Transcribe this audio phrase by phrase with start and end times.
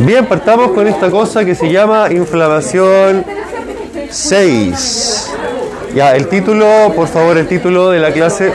[0.00, 3.24] Bien, partamos con esta cosa que se llama inflamación
[4.10, 5.30] 6.
[5.94, 8.52] Ya, el título, por favor, el título de la clase.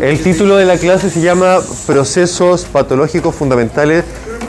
[0.00, 4.04] El título de la clase se llama Procesos patológicos fundamentales.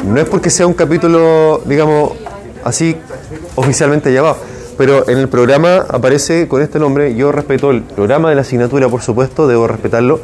[0.05, 2.13] No es porque sea un capítulo, digamos,
[2.63, 2.95] así
[3.55, 4.37] oficialmente llamado,
[4.77, 7.15] pero en el programa aparece con este nombre.
[7.15, 10.21] Yo respeto el programa de la asignatura, por supuesto, debo respetarlo.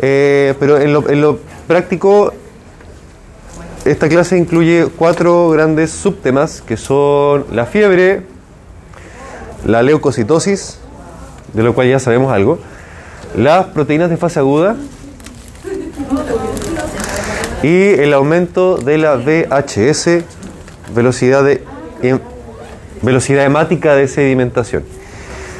[0.00, 2.32] Eh, pero en lo, en lo práctico,
[3.84, 8.22] esta clase incluye cuatro grandes subtemas que son la fiebre,
[9.64, 10.78] la leucocitosis,
[11.54, 12.58] de lo cual ya sabemos algo,
[13.36, 14.76] las proteínas de fase aguda
[17.62, 20.24] y el aumento de la VHS,
[20.94, 21.62] velocidad, de,
[22.02, 22.18] em,
[23.02, 24.84] velocidad hemática de sedimentación.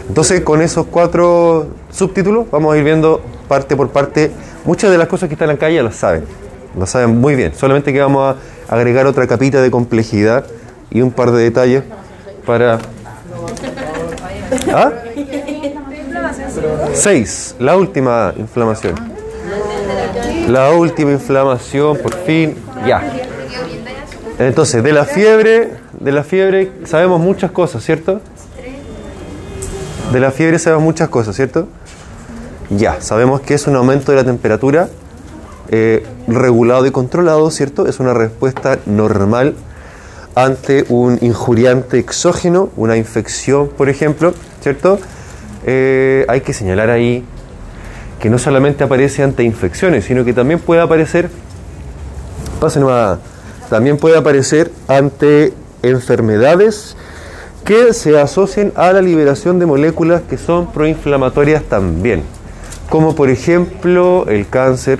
[0.08, 4.30] Entonces, con esos cuatro subtítulos vamos a ir viendo parte por parte.
[4.64, 6.24] Muchas de las cosas que están acá ya las saben,
[6.78, 7.54] las saben muy bien.
[7.54, 8.36] Solamente que vamos
[8.68, 10.44] a agregar otra capita de complejidad
[10.90, 11.82] y un par de detalles
[12.46, 12.78] para...
[14.72, 14.92] ¿Ah?
[16.92, 18.94] Seis, la última inflamación.
[20.48, 23.02] La última inflamación, por fin, ya.
[24.38, 28.20] Entonces, de la fiebre, de la fiebre sabemos muchas cosas, ¿cierto?
[30.12, 31.68] De la fiebre sabemos muchas cosas, ¿cierto?
[32.70, 34.88] Ya, sabemos que es un aumento de la temperatura
[35.72, 37.86] eh, regulado y controlado, ¿cierto?
[37.86, 39.54] Es una respuesta normal
[40.34, 44.98] ante un injuriante exógeno, una infección, por ejemplo, ¿cierto?
[45.64, 47.24] Eh, hay que señalar ahí
[48.18, 51.30] que no solamente aparece ante infecciones, sino que también puede aparecer,
[52.60, 52.84] pasen
[53.68, 56.96] también puede aparecer ante enfermedades
[57.64, 62.22] que se asocian a la liberación de moléculas que son proinflamatorias también,
[62.88, 64.98] como por ejemplo el cáncer,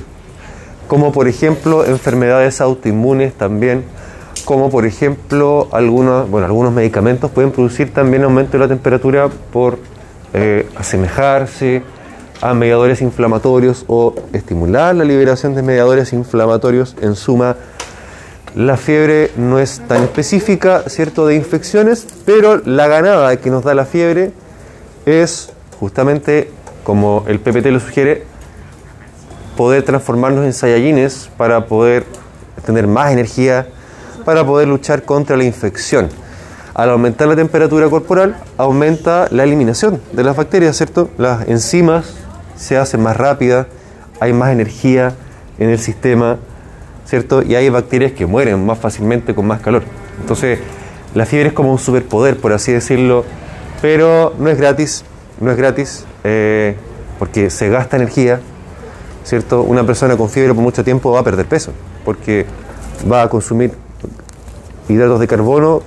[0.91, 3.85] como por ejemplo enfermedades autoinmunes también,
[4.45, 9.79] como por ejemplo algunos, bueno, algunos medicamentos pueden producir también aumento de la temperatura por
[10.35, 11.85] eh, asemejarse
[12.41, 16.97] a mediadores inflamatorios o estimular la liberación de mediadores inflamatorios.
[17.01, 17.55] En suma,
[18.57, 23.75] la fiebre no es tan específica, ¿cierto?, de infecciones, pero la ganada que nos da
[23.75, 24.33] la fiebre
[25.07, 26.51] es justamente,
[26.83, 28.25] como el PPT lo sugiere,
[29.57, 32.05] poder transformarnos en sayayines para poder
[32.65, 33.67] tener más energía,
[34.25, 36.09] para poder luchar contra la infección.
[36.75, 41.11] Al aumentar la temperatura corporal, aumenta la eliminación de las bacterias, ¿cierto?
[41.19, 42.15] Las enzimas
[42.57, 43.67] se hacen más rápidas,
[44.21, 45.15] hay más energía
[45.59, 46.39] en el sistema,
[47.07, 47.43] ¿cierto?
[47.43, 49.83] Y hay bacterias que mueren más fácilmente con más calor.
[50.21, 50.61] Entonces,
[51.15, 53.25] la fiebre es como un superpoder, por así decirlo,
[53.83, 55.05] pero no es gratis,
[55.41, 56.77] no es gratis, eh,
[57.19, 58.41] porque se gasta energía,
[59.25, 59.63] ¿cierto?
[59.63, 61.73] Una persona con fiebre por mucho tiempo va a perder peso,
[62.05, 62.47] porque
[63.11, 63.73] va a consumir
[64.89, 65.83] hidratos de carbono,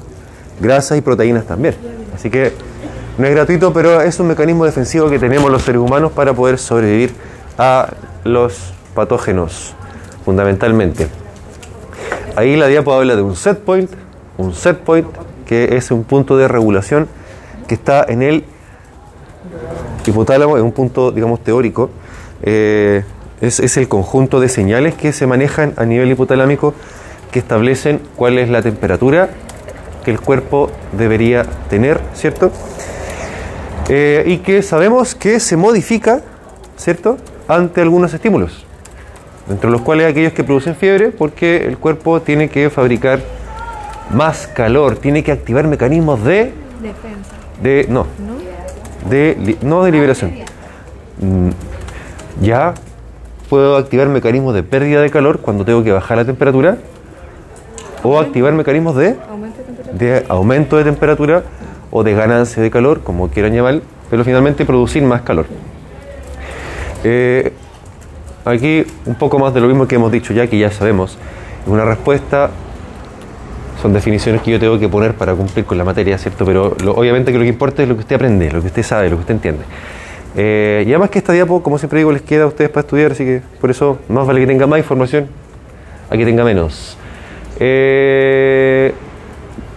[0.60, 1.76] grasas y proteínas también.
[2.16, 2.54] Así que
[3.18, 6.58] no es gratuito, pero es un mecanismo defensivo que tenemos los seres humanos para poder
[6.58, 7.14] sobrevivir
[7.58, 7.90] a
[8.24, 9.74] los patógenos,
[10.26, 11.08] fundamentalmente.
[12.36, 13.90] Ahí la diapo habla de un set point,
[14.38, 15.08] un set point
[15.46, 17.08] que es un punto de regulación
[17.68, 18.44] que está en el
[20.06, 21.90] hipotálamo, es un punto, digamos, teórico.
[22.42, 23.04] Eh,
[23.44, 26.74] es, es el conjunto de señales que se manejan a nivel hipotalámico
[27.32, 29.30] que establecen cuál es la temperatura
[30.06, 32.52] que el cuerpo debería tener, ¿cierto?
[33.90, 36.22] Eh, y que sabemos que se modifica,
[36.78, 37.18] ¿cierto?,
[37.48, 38.66] ante algunos estímulos,
[39.50, 43.20] entre los cuales aquellos que producen fiebre, porque el cuerpo tiene que fabricar
[44.12, 46.54] más calor, tiene que activar mecanismos de...
[46.82, 47.32] Defensa.
[47.62, 48.06] de no,
[49.10, 50.32] de, li- no de liberación.
[51.20, 51.50] Mm,
[52.42, 52.74] Ya
[53.54, 56.78] puedo activar mecanismos de pérdida de calor cuando tengo que bajar la temperatura,
[58.02, 59.94] o activar mecanismos de Aumento de temperatura.
[60.20, 61.44] de aumento de temperatura
[61.92, 65.46] o de ganancia de calor, como quieran llamar, pero finalmente producir más calor.
[67.04, 67.54] Eh,
[68.44, 71.20] aquí un poco más de lo mismo que hemos dicho ya, que ya sabemos.
[71.68, 72.50] Una respuesta
[73.84, 76.44] son definiciones que yo tengo que poner para cumplir con la materia, ¿cierto?
[76.44, 78.82] Pero lo- obviamente que lo que importa es lo que usted aprende, lo que usted
[78.82, 79.62] sabe, lo que usted entiende.
[80.36, 83.12] Eh, y además que esta diapo, como siempre digo, les queda a ustedes para estudiar,
[83.12, 85.28] así que por eso más vale que tenga más información
[86.10, 86.98] a que tenga menos.
[87.60, 88.94] Eh,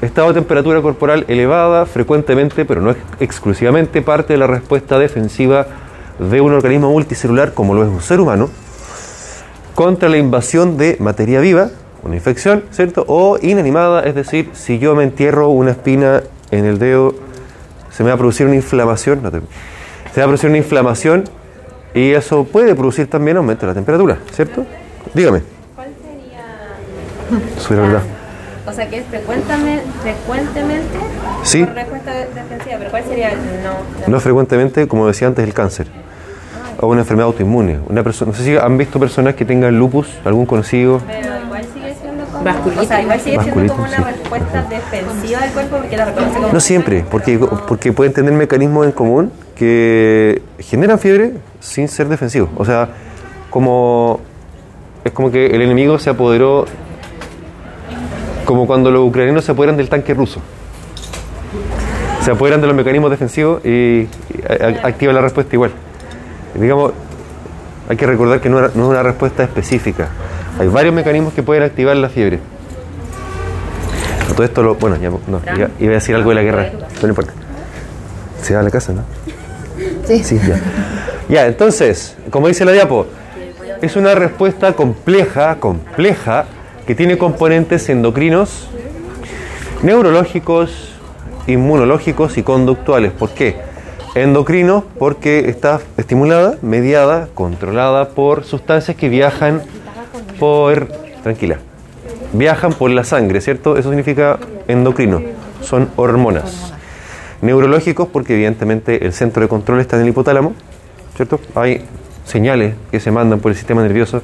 [0.00, 5.66] estado de temperatura corporal elevada frecuentemente, pero no ex- exclusivamente, parte de la respuesta defensiva
[6.18, 8.48] de un organismo multicelular como lo es un ser humano
[9.74, 11.68] contra la invasión de materia viva,
[12.02, 13.04] una infección, ¿cierto?
[13.08, 17.14] O inanimada, es decir, si yo me entierro una espina en el dedo,
[17.90, 19.20] se me va a producir una inflamación,
[20.16, 21.24] se va a producir una inflamación
[21.92, 24.64] y eso puede producir también aumento de la temperatura, ¿cierto?
[25.12, 25.42] Dígame.
[25.74, 25.88] ¿Cuál
[27.58, 28.02] sería verdad.
[28.66, 30.98] O sea que es frecuentemente, frecuentemente
[31.42, 31.64] Sí.
[31.64, 33.74] por respuesta de- defensiva, pero ¿cuál sería el no?
[34.10, 35.86] No frecuentemente, como decía antes, el cáncer.
[36.80, 37.80] O una enfermedad autoinmune.
[37.86, 41.02] Una persona, no sé si han visto personas que tengan lupus, algún conocido.
[41.06, 42.84] Pero igual sigue siendo como, Vasculitis.
[42.84, 44.02] o sea, igual sigue siendo como una sí.
[44.04, 48.86] respuesta defensiva del cuerpo porque la reconoce como No siempre, porque, porque pueden tener mecanismos
[48.86, 52.48] en común que generan fiebre sin ser defensivos.
[52.56, 52.88] O sea,
[53.50, 54.20] como
[55.04, 56.66] es como que el enemigo se apoderó,
[58.44, 60.40] como cuando los ucranianos se apoderan del tanque ruso.
[62.22, 64.08] Se apoderan de los mecanismos defensivos y, y
[64.48, 65.70] a- a- activan la respuesta igual.
[66.54, 66.92] Digamos,
[67.88, 70.08] hay que recordar que no, era- no es una respuesta específica.
[70.58, 72.40] Hay varios mecanismos que pueden activar la fiebre.
[74.28, 74.74] Todo esto lo.
[74.74, 76.70] Bueno, ya, no, iba, iba a decir algo de la guerra,
[77.02, 77.32] no importa.
[78.42, 79.02] Se va a la casa, ¿no?
[80.06, 80.22] Sí.
[80.22, 80.60] Sí, ya.
[81.28, 83.06] Ya, entonces, como dice la diapo,
[83.82, 86.46] es una respuesta compleja, compleja,
[86.86, 88.68] que tiene componentes endocrinos,
[89.82, 90.94] neurológicos,
[91.46, 93.12] inmunológicos y conductuales.
[93.12, 93.56] ¿Por qué?
[94.14, 99.62] Endocrinos porque está estimulada, mediada, controlada por sustancias que viajan
[100.38, 100.86] por...
[101.22, 101.58] Tranquila.
[102.32, 103.76] Viajan por la sangre, ¿cierto?
[103.76, 104.38] Eso significa
[104.68, 105.22] endocrino.
[105.62, 106.72] Son hormonas.
[107.42, 110.54] Neurológicos porque evidentemente el centro de control está en el hipotálamo,
[111.16, 111.40] ¿cierto?
[111.54, 111.84] Hay
[112.24, 114.22] señales que se mandan por el sistema nervioso.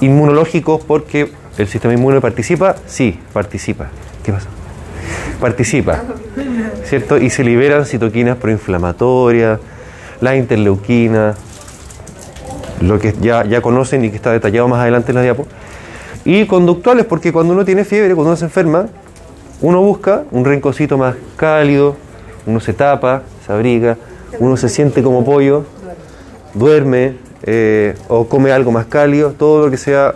[0.00, 3.88] Inmunológicos porque el sistema inmune participa, sí, participa.
[4.24, 4.48] ¿Qué pasa?
[5.40, 6.02] Participa,
[6.84, 7.18] ¿cierto?
[7.18, 9.58] Y se liberan citoquinas proinflamatorias,
[10.20, 11.34] la interleuquina,
[12.82, 15.46] lo que ya, ya conocen y que está detallado más adelante en la diapo.
[16.24, 18.86] Y conductuales, porque cuando uno tiene fiebre, cuando uno se enferma,
[19.60, 21.96] uno busca un rinconcito más cálido,
[22.46, 23.96] uno se tapa, se abriga,
[24.38, 25.64] uno se siente como pollo,
[26.54, 30.14] duerme eh, o come algo más cálido, todo lo que sea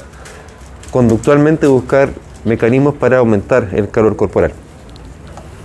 [0.90, 2.10] conductualmente buscar
[2.44, 4.52] mecanismos para aumentar el calor corporal.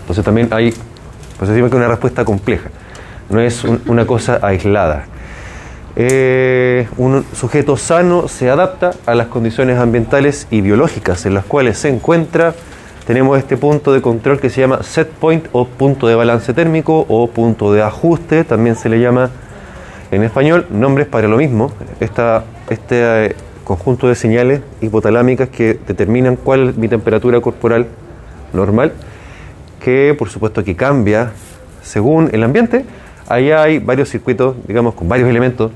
[0.01, 0.73] Entonces también hay,
[1.37, 2.69] pues decimos que una respuesta compleja,
[3.29, 5.05] no es un- una cosa aislada.
[5.95, 11.77] Eh, un sujeto sano se adapta a las condiciones ambientales y biológicas en las cuales
[11.77, 12.53] se encuentra.
[13.05, 17.05] Tenemos este punto de control que se llama set point o punto de balance térmico
[17.09, 19.31] o punto de ajuste, también se le llama
[20.11, 21.71] en español, nombres para lo mismo.
[21.99, 27.87] Esta, este eh, conjunto de señales hipotalámicas que determinan cuál es mi temperatura corporal
[28.53, 28.93] normal,
[29.83, 31.31] que por supuesto que cambia
[31.81, 32.85] según el ambiente.
[33.31, 35.71] Allá hay varios circuitos, digamos, con varios elementos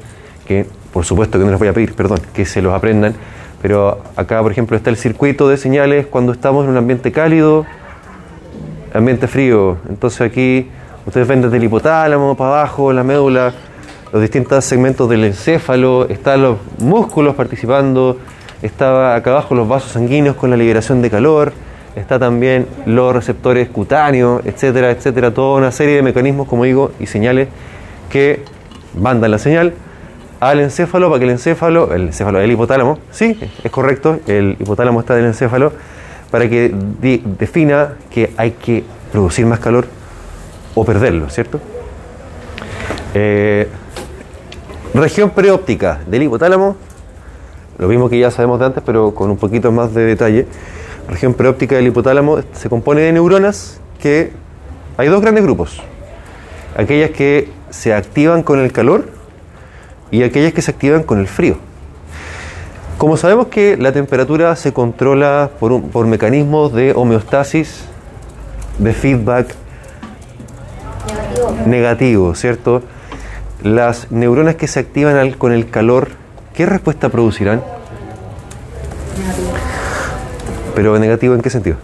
[0.45, 3.15] que por supuesto que no les voy a pedir, perdón, que se los aprendan.
[3.61, 7.65] Pero acá, por ejemplo, está el circuito de señales cuando estamos en un ambiente cálido,
[8.93, 9.77] ambiente frío.
[9.87, 10.69] Entonces aquí
[11.05, 13.53] ustedes ven desde el hipotálamo para abajo, la médula,
[14.11, 18.17] los distintos segmentos del encéfalo, están los músculos participando,
[18.61, 21.53] está acá abajo los vasos sanguíneos con la liberación de calor,
[21.95, 27.05] está también los receptores cutáneos, etcétera, etcétera, toda una serie de mecanismos, como digo, y
[27.05, 27.47] señales
[28.09, 28.43] que
[28.99, 29.73] mandan la señal
[30.39, 34.99] al encéfalo para que el encéfalo, el encéfalo del hipotálamo, sí, es correcto, el hipotálamo
[34.99, 35.71] está del encéfalo,
[36.29, 36.73] para que
[37.39, 39.87] defina que hay que producir más calor
[40.73, 41.59] o perderlo, ¿cierto?
[43.13, 43.67] Eh,
[44.93, 46.75] región preóptica del hipotálamo,
[47.77, 50.45] lo mismo que ya sabemos de antes, pero con un poquito más de detalle.
[51.07, 54.31] Región preóptica del hipotálamo se compone de neuronas que
[54.97, 55.81] hay dos grandes grupos.
[56.75, 59.09] Aquellas que se activan con el calor
[60.11, 61.57] y aquellas que se activan con el frío.
[62.97, 67.85] Como sabemos que la temperatura se controla por, por mecanismos de homeostasis,
[68.79, 69.53] de feedback
[71.65, 72.81] negativo, ¿cierto?
[73.63, 76.09] Las neuronas que se activan con el calor,
[76.53, 77.61] ¿qué respuesta producirán?
[80.75, 81.77] Pero negativo en qué sentido?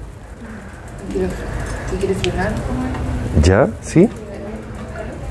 [3.42, 3.70] ¿Ya?
[3.82, 4.10] ¿Sí?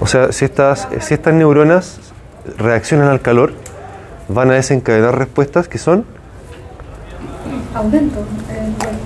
[0.00, 2.00] O sea, si estas, si estas neuronas
[2.56, 3.52] reaccionan al calor,
[4.28, 6.04] van a desencadenar respuestas que son
[7.74, 8.24] Aumento.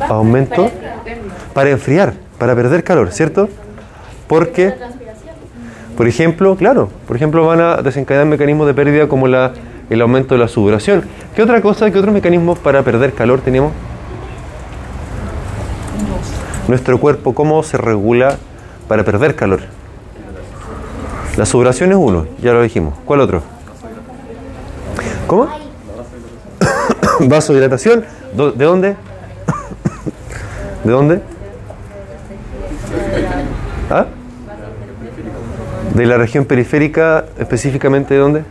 [0.09, 0.71] aumento
[1.53, 3.49] para enfriar, para perder calor, ¿cierto?
[4.29, 4.75] Porque,
[5.97, 9.53] por ejemplo, claro, por ejemplo van a desencadenar mecanismos de pérdida como la,
[9.91, 11.05] el aumento de la sudoración.
[11.35, 13.73] ¿Qué otra cosa, qué otros mecanismos para perder calor tenemos?
[16.67, 18.39] Nuestro cuerpo, ¿cómo se regula
[18.89, 19.61] para perder calor?
[21.37, 22.95] La sudoración es uno, ya lo dijimos.
[23.05, 23.43] ¿Cuál otro?
[25.27, 25.49] ¿Cómo?
[27.21, 28.05] Vasodilatación.
[28.35, 28.97] ¿De dónde?
[30.85, 31.21] ¿De dónde?
[33.91, 34.07] ¿Ah?
[35.95, 38.45] De la región periférica, específicamente de dónde?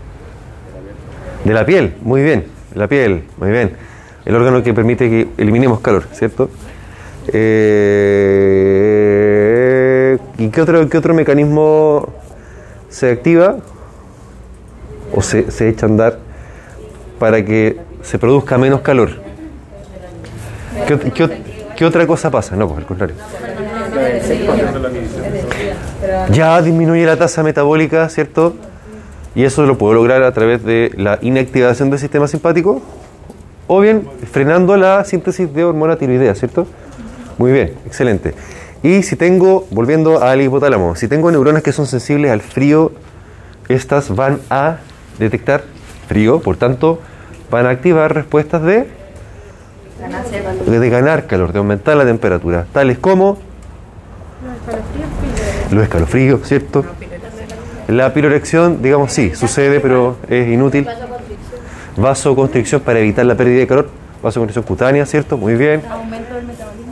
[1.45, 2.45] De la piel, muy bien.
[2.75, 3.75] La piel, muy bien.
[4.25, 6.49] el órgano que permite que eliminemos calor, ¿cierto?
[8.53, 12.09] Eh, ¿Y qué otro, qué otro mecanismo
[12.89, 13.57] se activa
[15.15, 16.17] o se, se echa a andar
[17.19, 19.11] para que se produzca menos calor?
[20.87, 21.37] ¿Qué, ot- qué ot-
[21.77, 22.55] qué otra cosa pasa?
[22.55, 23.15] No, pues al contrario.
[26.31, 28.55] Ya disminuye la tasa metabólica, ¿cierto?
[29.35, 32.81] Y eso lo puedo lograr a través de la inactivación del sistema simpático
[33.67, 36.67] o bien frenando la síntesis de hormona tiroidea, ¿cierto?
[37.37, 38.33] Muy bien, excelente.
[38.83, 42.91] Y si tengo, volviendo al hipotálamo, si tengo neuronas que son sensibles al frío,
[43.69, 44.77] estas van a
[45.19, 45.63] detectar
[46.07, 46.99] frío, por tanto,
[47.49, 48.87] van a activar respuestas de,
[50.65, 53.37] de ganar calor, de aumentar la temperatura, tales como
[55.71, 56.85] los escalofríos, ¿cierto?
[57.87, 60.87] La pirorección, digamos, sí, sucede, pero es inútil.
[61.97, 63.89] Vasoconstricción para evitar la pérdida de calor.
[64.21, 65.37] Vasoconstricción cutánea, ¿cierto?
[65.37, 65.81] Muy bien.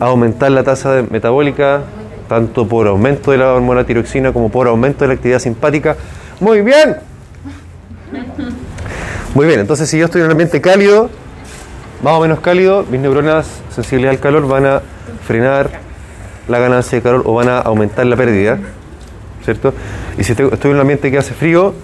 [0.01, 1.81] Aumentar la tasa metabólica,
[2.27, 5.95] tanto por aumento de la hormona tiroxina como por aumento de la actividad simpática.
[6.39, 6.97] Muy bien.
[9.35, 11.09] Muy bien, entonces si yo estoy en un ambiente cálido,
[12.03, 14.81] más o menos cálido, mis neuronas sensibles al calor van a
[15.27, 15.69] frenar
[16.47, 18.57] la ganancia de calor o van a aumentar la pérdida,
[19.45, 19.73] ¿cierto?
[20.17, 21.75] Y si estoy en un ambiente que hace frío,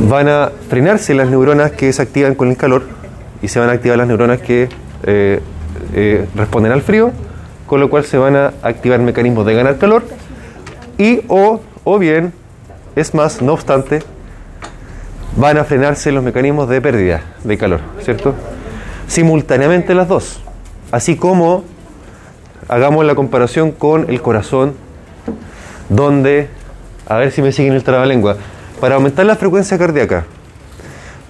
[0.00, 2.84] van a frenarse las neuronas que se activan con el calor
[3.40, 4.68] y se van a activar las neuronas que
[5.04, 5.40] eh,
[5.94, 7.12] eh, responden al frío,
[7.66, 10.04] con lo cual se van a activar mecanismos de ganar calor
[10.98, 12.32] y o, o bien,
[12.96, 14.00] es más, no obstante,
[15.36, 18.34] van a frenarse los mecanismos de pérdida de calor, ¿cierto?
[19.06, 20.40] Simultáneamente las dos.
[20.90, 21.64] Así como
[22.68, 24.74] hagamos la comparación con el corazón,
[25.88, 26.48] donde,
[27.08, 28.36] a ver si me siguen el trabalengua,
[28.80, 30.24] para aumentar la frecuencia cardíaca,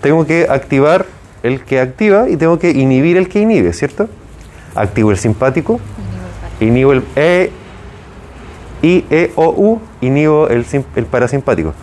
[0.00, 1.06] tengo que activar
[1.42, 4.08] el que activa y tengo que inhibir el que inhibe, ¿cierto?
[4.74, 5.80] Activo el simpático,
[6.60, 7.50] inhibo el E,
[8.82, 10.64] I, E, O, U, inhibo el,
[10.96, 11.74] el parasimpático.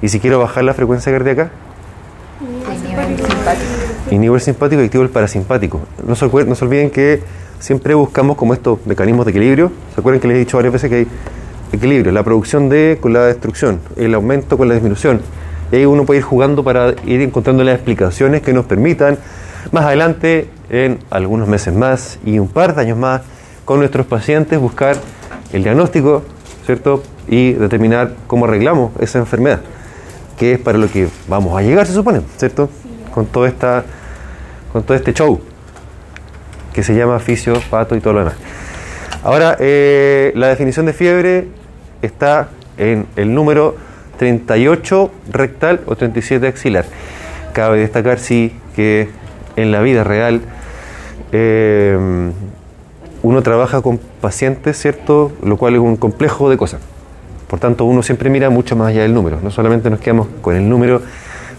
[0.00, 1.50] Y si quiero bajar la frecuencia cardíaca,
[4.10, 5.80] inhibo el simpático y activo el parasimpático.
[6.06, 7.22] No se, no se olviden que
[7.58, 9.72] siempre buscamos como estos mecanismos de equilibrio.
[9.94, 11.06] ¿Se acuerdan que les he dicho varias veces que hay
[11.72, 12.12] equilibrio?
[12.12, 15.20] La producción de con la destrucción, el aumento con la disminución.
[15.70, 19.18] Y ahí uno puede ir jugando para ir encontrando las explicaciones que nos permitan
[19.72, 23.22] más adelante, en algunos meses más y un par de años más,
[23.64, 24.96] con nuestros pacientes buscar
[25.52, 26.22] el diagnóstico,
[26.64, 27.02] ¿cierto?
[27.26, 29.60] Y determinar cómo arreglamos esa enfermedad,
[30.38, 32.70] que es para lo que vamos a llegar, se supone, ¿cierto?
[33.12, 33.84] Con todo, esta,
[34.72, 35.40] con todo este show
[36.72, 38.36] que se llama fisio, pato y todo lo demás.
[39.22, 41.48] Ahora, eh, la definición de fiebre
[42.02, 43.76] está en el número
[44.18, 46.84] 38 rectal o 37 axilar.
[47.52, 49.08] Cabe destacar, sí, que
[49.62, 50.40] en la vida real
[51.32, 51.98] eh,
[53.22, 55.32] uno trabaja con pacientes, ¿cierto?
[55.42, 56.80] Lo cual es un complejo de cosas.
[57.48, 59.38] Por tanto, uno siempre mira mucho más allá del número.
[59.42, 61.02] No solamente nos quedamos con el número,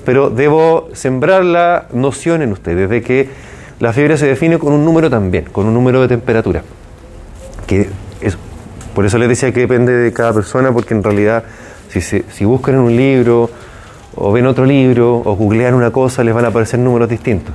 [0.05, 3.29] pero debo sembrar la noción en ustedes de que
[3.79, 6.63] la fiebre se define con un número también, con un número de temperatura.
[7.67, 7.89] Que
[8.21, 8.37] es,
[8.95, 11.43] por eso les decía que depende de cada persona, porque en realidad,
[11.89, 13.49] si, se- si buscan en un libro,
[14.15, 17.53] o ven otro libro, o googlean una cosa, les van a aparecer números distintos.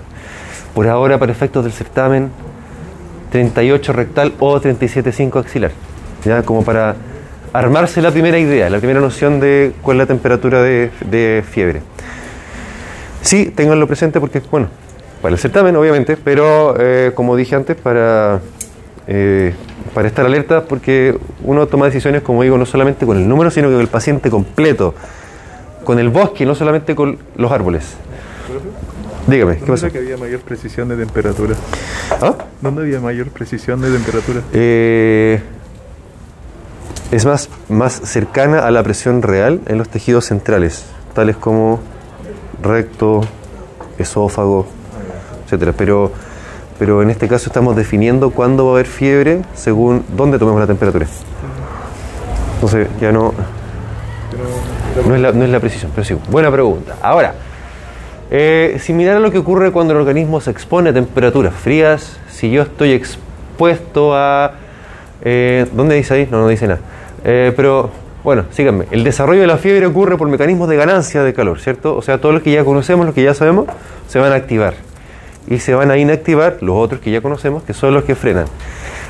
[0.74, 2.30] Por ahora, para efectos del certamen,
[3.30, 5.70] 38 rectal o 37,5 axilar.
[6.24, 6.42] ¿ya?
[6.42, 6.96] Como para
[7.52, 11.82] armarse la primera idea, la primera noción de cuál es la temperatura de, fiebre.
[13.22, 14.68] Sí, ténganlo presente porque, bueno,
[15.22, 18.40] para el certamen, obviamente, pero eh, como dije antes, para,
[19.06, 19.54] eh,
[19.94, 23.70] para estar alerta, porque uno toma decisiones, como digo, no solamente con el número, sino
[23.70, 24.94] con el paciente completo,
[25.84, 27.96] con el bosque, no solamente con los árboles.
[29.26, 29.90] Dígame, ¿qué ¿Dónde pasó?
[29.92, 31.54] que había mayor precisión de temperatura?
[32.20, 32.34] ¿Ah?
[32.60, 34.42] ¿Dónde había mayor precisión de temperatura?
[34.52, 35.40] Eh,
[37.10, 41.80] es más, más cercana a la presión real en los tejidos centrales, tales como
[42.62, 43.22] recto,
[43.98, 44.66] esófago,
[45.44, 45.72] etcétera.
[45.76, 46.12] Pero,
[46.78, 50.66] pero en este caso estamos definiendo cuándo va a haber fiebre según dónde tomemos la
[50.66, 51.06] temperatura.
[52.56, 53.32] Entonces ya no,
[55.06, 56.14] no, es, la, no es la precisión, pero sí.
[56.30, 56.96] Buena pregunta.
[57.02, 57.34] Ahora,
[58.30, 62.50] eh, similar a lo que ocurre cuando el organismo se expone a temperaturas frías, si
[62.50, 64.54] yo estoy expuesto a...
[65.22, 66.28] Eh, ¿Dónde dice ahí?
[66.30, 66.80] No, no dice nada.
[67.24, 67.90] Eh, pero,
[68.22, 68.86] bueno, síganme.
[68.90, 71.96] El desarrollo de la fiebre ocurre por mecanismos de ganancia de calor, ¿cierto?
[71.96, 73.66] O sea, todos los que ya conocemos, los que ya sabemos,
[74.08, 74.74] se van a activar.
[75.46, 78.46] Y se van a inactivar los otros que ya conocemos, que son los que frenan.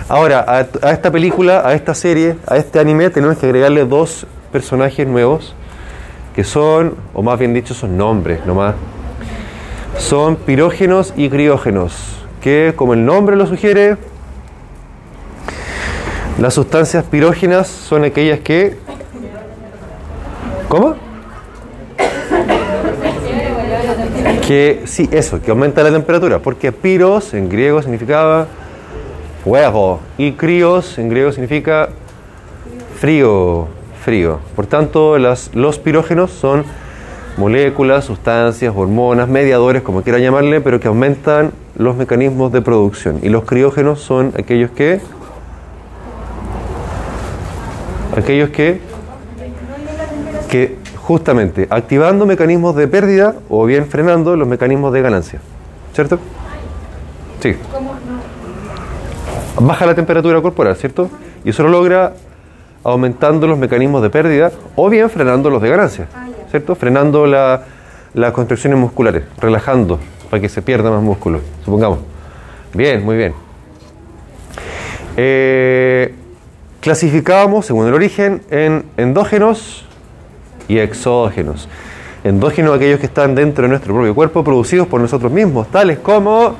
[0.09, 4.27] Ahora, a, a esta película, a esta serie, a este anime, tenemos que agregarle dos
[4.53, 5.55] personajes nuevos,
[6.35, 8.75] que son, o más bien dicho, son nombres nomás.
[9.99, 11.95] Son pirógenos y criógenos,
[12.43, 13.97] que como el nombre lo sugiere,
[16.39, 18.77] las sustancias pirógenas son aquellas que...
[20.69, 20.97] ¿Cómo?
[24.47, 28.47] Que sí, eso, que aumenta la temperatura, porque piros en griego significaba
[29.43, 31.91] fuego y críos en griego significa
[32.99, 33.69] frío,
[34.05, 34.41] frío.
[34.57, 36.65] Por tanto, los pirógenos son
[37.37, 43.19] moléculas, sustancias, hormonas, mediadores, como quiera llamarle, pero que aumentan los mecanismos de producción.
[43.23, 45.01] Y los criógenos son aquellos que
[48.17, 48.81] aquellos que
[50.49, 55.41] que justamente activando mecanismos de pérdida o bien frenando los mecanismos de ganancia.
[55.93, 56.19] ¿Cierto?
[57.41, 57.57] Sí.
[59.61, 61.11] Baja la temperatura corporal, ¿cierto?
[61.45, 62.15] Y eso lo logra
[62.85, 66.07] aumentando los mecanismos de pérdida o bien frenando los de ganancia,
[66.55, 66.77] ¿cierto?
[66.77, 67.63] Frenando la-
[68.15, 69.99] las contracciones musculares, relajando
[70.31, 71.99] para que se pierda más músculo, supongamos.
[72.73, 73.35] Bien, muy bien.
[75.17, 76.15] Eh,
[76.81, 79.85] clasificábamos, según el origen, en endógenos
[80.69, 81.69] y exógenos.
[82.23, 86.55] Endógenos aquellos que están dentro de nuestro propio cuerpo, producidos por nosotros mismos, tales como...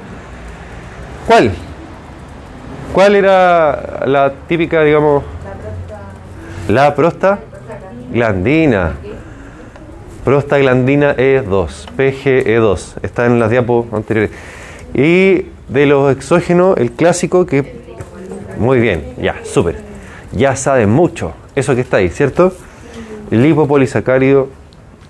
[1.29, 1.53] ¿Cuál?
[2.93, 5.23] ¿Cuál era la típica, digamos,
[6.69, 8.95] la prostaglandina?
[10.25, 14.31] Prostaglandina E2, PGE2, está en las diapos anteriores.
[14.95, 17.85] Y de los exógenos, el clásico que...
[18.59, 19.77] Muy bien, ya, súper.
[20.33, 22.55] Ya saben mucho, eso que está ahí, ¿cierto?
[23.31, 24.49] El lipopolisacárido,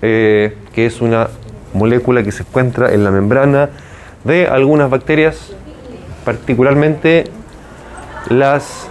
[0.03, 1.29] eh, que es una
[1.75, 3.71] molécula que se encuentra en la membrana
[4.25, 5.53] de algunas bacterias,
[6.25, 7.25] particularmente
[8.31, 8.89] las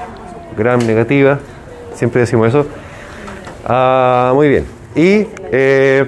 [0.55, 1.39] gram negativas,
[1.95, 2.65] siempre decimos eso.
[3.65, 4.82] Ah, muy bien.
[4.95, 6.05] Y eh,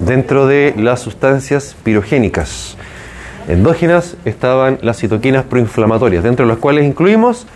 [0.00, 2.76] dentro de las sustancias pirogénicas
[3.48, 7.46] endógenas estaban las citoquinas proinflamatorias, dentro de las cuales incluimos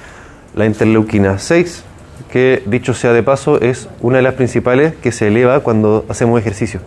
[0.54, 1.84] la interleuquina 6,
[2.30, 6.40] que dicho sea de paso es una de las principales que se eleva cuando hacemos
[6.40, 6.80] ejercicio.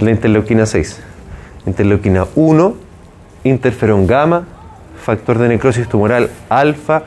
[0.00, 1.00] La interleuquina 6,
[1.66, 2.74] interleuquina 1,
[3.44, 4.44] interferón gamma,
[5.04, 7.04] factor de necrosis tumoral alfa,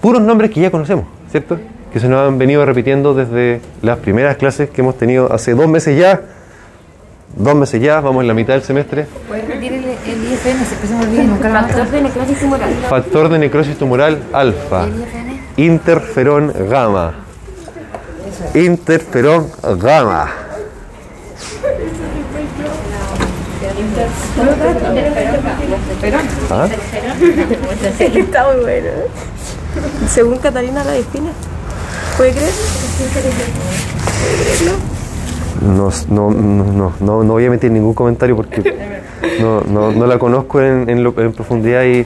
[0.00, 1.58] puros nombres que ya conocemos, ¿cierto?
[1.92, 5.68] Que se nos han venido repitiendo desde las primeras clases que hemos tenido hace dos
[5.68, 6.20] meses ya.
[7.36, 9.06] Dos meses ya, vamos en la mitad del semestre.
[9.28, 10.64] ¿Puedes repetir el, el IFN?
[10.64, 12.74] Se nunca lo Factor de necrosis tumoral.
[12.88, 14.86] Factor de necrosis tumoral alfa.
[15.56, 17.14] Interferón gamma.
[18.54, 20.30] Interferón gamma.
[26.50, 26.68] ¿Ah?
[27.98, 28.90] Está muy bueno.
[30.08, 31.30] Según Catalina la define.
[32.20, 32.52] ¿Puede creer?
[35.64, 38.76] No, no, no, no, no, voy a emitir ningún comentario porque
[39.40, 42.04] no, no, no la conozco en, en, lo- en profundidad y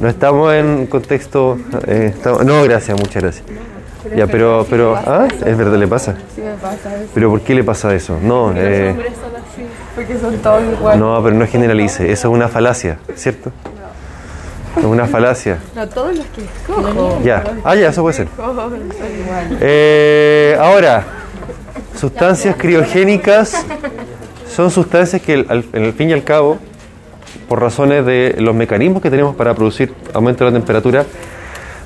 [0.00, 1.58] no estamos en contexto.
[1.86, 3.44] eh, estamos- no, gracias, muchas gracias.
[4.16, 5.28] Ya, pero, pero, ¿ah?
[5.44, 6.16] Es verdad, le pasa.
[6.34, 7.10] Sí me pasa eso.
[7.12, 8.16] ¿Pero por qué le pasa eso?
[8.22, 8.94] No, eh,
[9.94, 10.98] porque son todos iguales.
[10.98, 12.10] no, pero no generalice.
[12.10, 13.52] Eso es una falacia, ¿cierto?
[14.76, 15.58] Es una falacia.
[15.74, 17.20] No, todos los que escojo.
[17.24, 18.28] Ya, ah, ya, eso puede ser.
[19.60, 21.04] Eh, ahora,
[21.98, 23.64] sustancias criogénicas
[24.54, 26.58] son sustancias que al- en el fin y al cabo,
[27.48, 31.04] por razones de los mecanismos que tenemos para producir aumento de la temperatura,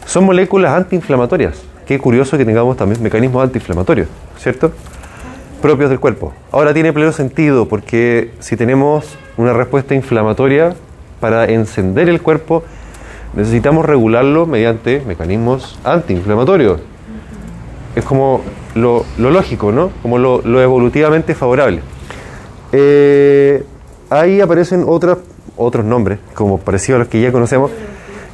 [0.06, 1.62] son moléculas antiinflamatorias.
[1.86, 4.72] Qué curioso que tengamos también mecanismos antiinflamatorios, ¿cierto?
[5.62, 6.32] Propios del cuerpo.
[6.52, 10.74] Ahora tiene pleno sentido porque si tenemos una respuesta inflamatoria
[11.20, 12.62] para encender el cuerpo,
[13.34, 16.80] necesitamos regularlo mediante mecanismos antiinflamatorios
[17.98, 18.42] es como
[18.74, 19.90] lo, lógico, ¿no?
[20.02, 21.80] Como lo, lo evolutivamente favorable.
[22.72, 23.64] Eh,
[24.10, 25.18] ahí aparecen otras,
[25.56, 27.70] otros nombres, como parecido a los que ya conocemos.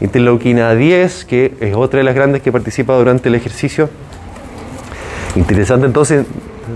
[0.00, 3.88] Interleuquina 10, que es otra de las grandes que participa durante el ejercicio.
[5.36, 6.26] Interesante entonces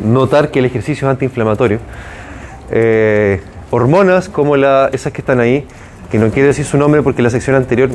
[0.04, 1.80] notar que el ejercicio es antiinflamatorio.
[2.70, 5.66] Eh, hormonas como la, esas que están ahí,
[6.10, 7.90] que no quiero decir su nombre porque en la sección anterior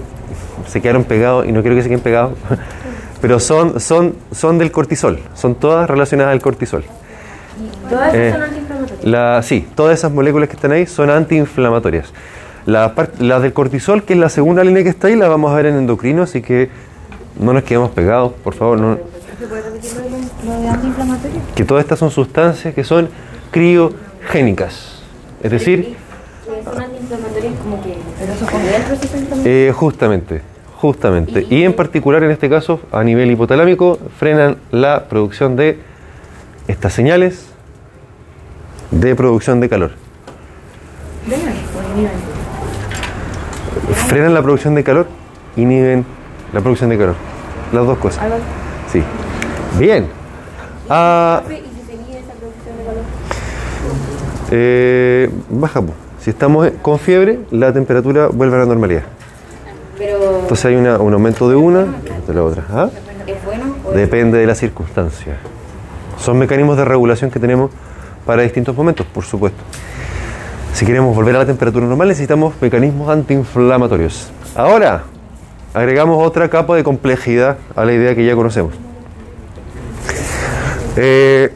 [0.68, 2.34] se quedaron pegados y no quiero que se queden pegados,
[3.22, 6.84] pero son, son, son del cortisol, son todas relacionadas al cortisol.
[7.90, 9.06] Todas Eh, son antiinflamatorias.
[9.06, 12.14] La, sí, todas esas moléculas que están ahí son antiinflamatorias.
[12.66, 15.56] La, la del cortisol, que es la segunda línea que está ahí, la vamos a
[15.56, 16.70] ver en endocrino, así que
[17.40, 18.80] no nos quedemos pegados, por favor.
[18.80, 18.98] No,
[20.46, 21.42] ¿Lo de antiinflamatorio?
[21.56, 23.10] que todas estas son sustancias que son
[23.52, 25.02] criogénicas.
[25.42, 25.98] Es decir,
[26.64, 27.98] son antiinflamatorias como que...
[28.20, 29.70] Pero eso como el proceso inflamatorio.
[29.70, 30.42] eh, justamente,
[30.78, 31.48] justamente.
[31.50, 35.80] Y en particular en este caso, a nivel hipotalámico, frenan la producción de
[36.68, 37.48] estas señales
[38.92, 39.92] de producción de calor.
[44.08, 45.08] frenan la producción de calor,
[45.56, 46.06] inhiben
[46.54, 47.16] la producción de calor.
[47.72, 48.24] Las dos cosas.
[48.92, 49.02] Sí.
[49.80, 50.08] Bien.
[50.90, 51.64] Ah, ¿Y
[54.52, 55.82] eh, baja.
[56.24, 59.04] Si estamos con fiebre, la temperatura vuelve a la normalidad.
[59.98, 61.86] Pero, Entonces hay una- un aumento de una,
[62.28, 62.64] de la otra.
[62.72, 62.90] ¿Ah?
[63.28, 63.76] ¿es bueno?
[63.86, 65.36] o- Depende de las circunstancias.
[66.18, 67.72] Son mecanismos de regulación que tenemos
[68.26, 69.62] para distintos momentos, por supuesto.
[70.74, 74.32] Si queremos volver a la temperatura normal, necesitamos mecanismos antiinflamatorios.
[74.56, 75.04] Ahora,
[75.74, 78.74] agregamos otra capa de complejidad a la idea que ya conocemos.
[80.96, 81.54] Eh,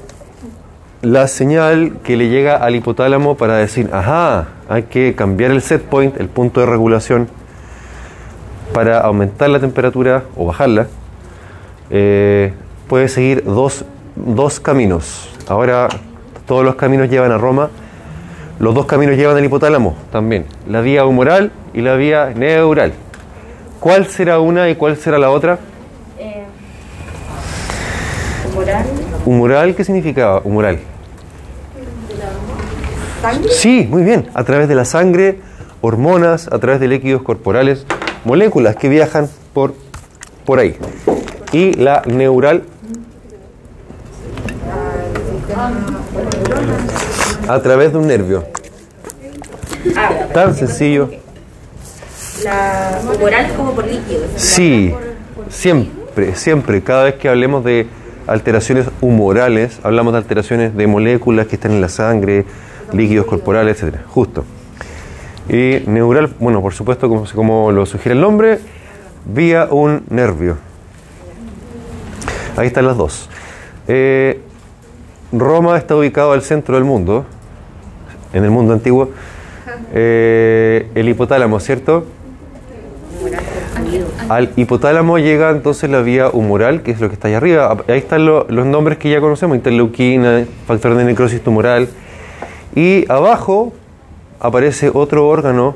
[1.01, 5.83] la señal que le llega al hipotálamo para decir, ajá, hay que cambiar el set
[5.83, 7.27] point, el punto de regulación,
[8.73, 10.87] para aumentar la temperatura o bajarla,
[11.89, 12.53] eh,
[12.87, 15.29] puede seguir dos, dos caminos.
[15.47, 15.87] Ahora
[16.45, 17.69] todos los caminos llevan a Roma.
[18.59, 20.45] Los dos caminos llevan al hipotálamo también.
[20.67, 22.93] La vía humoral y la vía neural.
[23.79, 25.59] ¿Cuál será una y cuál será la otra?
[26.17, 26.43] Eh,
[28.51, 28.85] humoral.
[29.25, 30.79] Humoral, ¿qué significaba humoral?
[33.49, 34.27] Sí, muy bien.
[34.33, 35.39] A través de la sangre,
[35.81, 37.85] hormonas, a través de líquidos corporales,
[38.25, 39.73] moléculas que viajan por,
[40.45, 40.75] por ahí.
[41.51, 42.63] Y la neural
[47.47, 48.45] a través de un nervio.
[50.33, 51.09] Tan sencillo.
[52.43, 54.29] La humoral es como por líquidos.
[54.35, 54.93] Sí,
[55.49, 56.83] siempre, siempre.
[56.83, 57.87] Cada vez que hablemos de
[58.27, 62.45] alteraciones humorales, hablamos de alteraciones de moléculas que están en la sangre,
[62.93, 64.03] líquidos corporales, etcétera.
[64.09, 64.43] Justo.
[65.49, 68.59] Y neural, bueno, por supuesto, como, como lo sugiere el nombre,
[69.25, 70.57] vía un nervio.
[72.57, 73.29] Ahí están las dos.
[73.87, 74.41] Eh,
[75.31, 77.25] Roma está ubicado al centro del mundo,
[78.33, 79.11] en el mundo antiguo.
[79.93, 82.05] Eh, el hipotálamo, ¿cierto?
[84.29, 87.77] Al hipotálamo llega entonces la vía humoral, que es lo que está ahí arriba.
[87.87, 91.87] Ahí están lo- los nombres que ya conocemos, interleuquina, factor de necrosis tumoral.
[92.75, 93.73] Y abajo
[94.39, 95.75] aparece otro órgano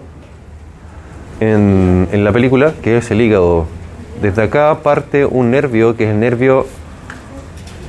[1.39, 3.65] en, en la película, que es el hígado.
[4.21, 6.67] Desde acá parte un nervio, que es el nervio,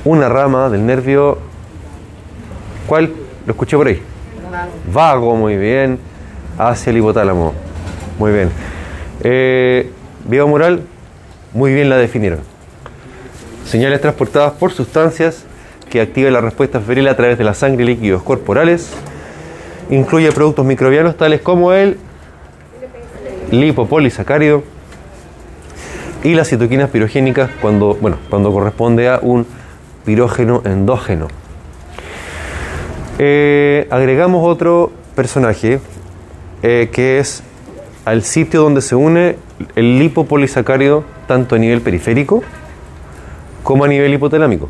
[0.05, 1.37] una rama del nervio...
[2.87, 3.13] ¿Cuál?
[3.45, 4.01] Lo escuché por ahí.
[4.91, 5.99] Vago, muy bien.
[6.57, 7.53] Hacia el hipotálamo.
[8.19, 8.49] Muy bien.
[9.21, 9.91] Eh,
[10.25, 10.83] vía humoral,
[11.53, 12.39] muy bien la definieron.
[13.65, 15.45] Señales transportadas por sustancias
[15.93, 18.91] que activan la respuesta febril a través de la sangre y líquidos corporales.
[19.91, 21.97] Incluye productos microbianos tales como el
[23.51, 24.63] lipopolisacárido
[26.23, 29.45] y las citoquinas pirogénicas cuando, bueno, cuando corresponde a un
[30.03, 31.27] pirógeno endógeno.
[33.19, 35.79] Eh, agregamos otro personaje
[36.63, 37.43] eh, que es
[38.03, 39.35] al sitio donde se une
[39.75, 42.41] el lipopolisacárido tanto a nivel periférico
[43.61, 44.69] como a nivel hipotalámico.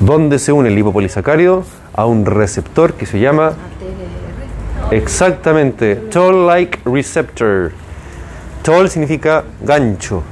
[0.00, 3.54] Donde se une el lipopolisacárido a un receptor que se llama
[4.90, 7.72] exactamente toll-like receptor.
[8.62, 10.22] Toll significa gancho,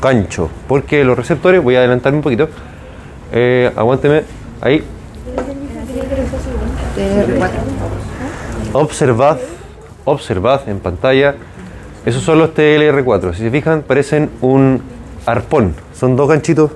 [0.00, 2.48] gancho, porque los receptores, voy a adelantarme un poquito,
[3.32, 4.24] eh, aguánteme
[4.60, 4.84] ahí,
[8.72, 9.38] Observad,
[10.04, 11.34] observad en pantalla.
[12.06, 13.34] Esos son los TLR4.
[13.34, 14.82] Si se fijan, parecen un
[15.26, 15.74] arpón.
[15.94, 16.70] Son dos ganchitos,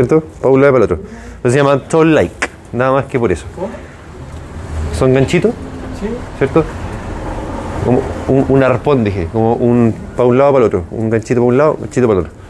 [0.00, 0.24] ¿cierto?
[0.40, 1.06] Para un lado y para el otro.
[1.36, 3.44] Entonces se llaman toll-like, nada más que por eso.
[4.98, 5.52] Son ganchitos,
[6.38, 6.64] ¿cierto?
[7.84, 10.84] Como un, un arpón, dije, como un para un lado para el otro.
[10.90, 12.40] Un ganchito para un lado, ganchito para el otro.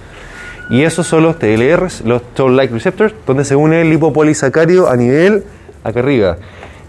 [0.70, 5.42] Y esos son los TLRs, los Toll-like receptors, donde se une el lipopolisacárido a nivel
[5.82, 6.36] acá arriba.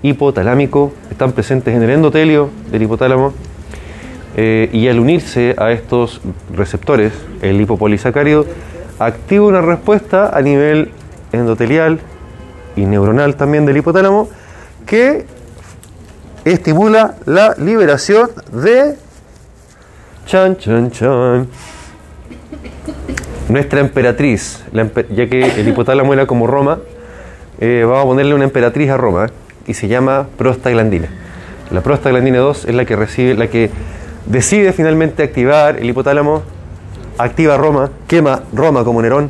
[0.04, 3.34] Hipotalámico, están presentes en el endotelio del hipotálamo.
[4.38, 6.22] eh, y al unirse a estos
[6.56, 8.46] receptores, el lipopolisacárido
[9.06, 10.92] activa una respuesta a nivel
[11.32, 12.00] endotelial
[12.76, 14.30] y neuronal también del hipotálamo
[14.86, 15.26] que
[16.46, 18.96] estimula la liberación de
[20.26, 21.48] chan chan chan
[23.50, 26.80] nuestra emperatriz, la ya que el hipotálamo era como Roma,
[27.60, 29.30] eh, vamos a ponerle una emperatriz a Roma ¿eh?
[29.68, 31.10] y se llama prostaglandina.
[31.70, 33.70] La prostaglandina 2 es la que recibe, la que
[34.26, 36.44] decide finalmente activar el hipotálamo,
[37.24, 39.30] activa Roma, quema Roma como Nerón,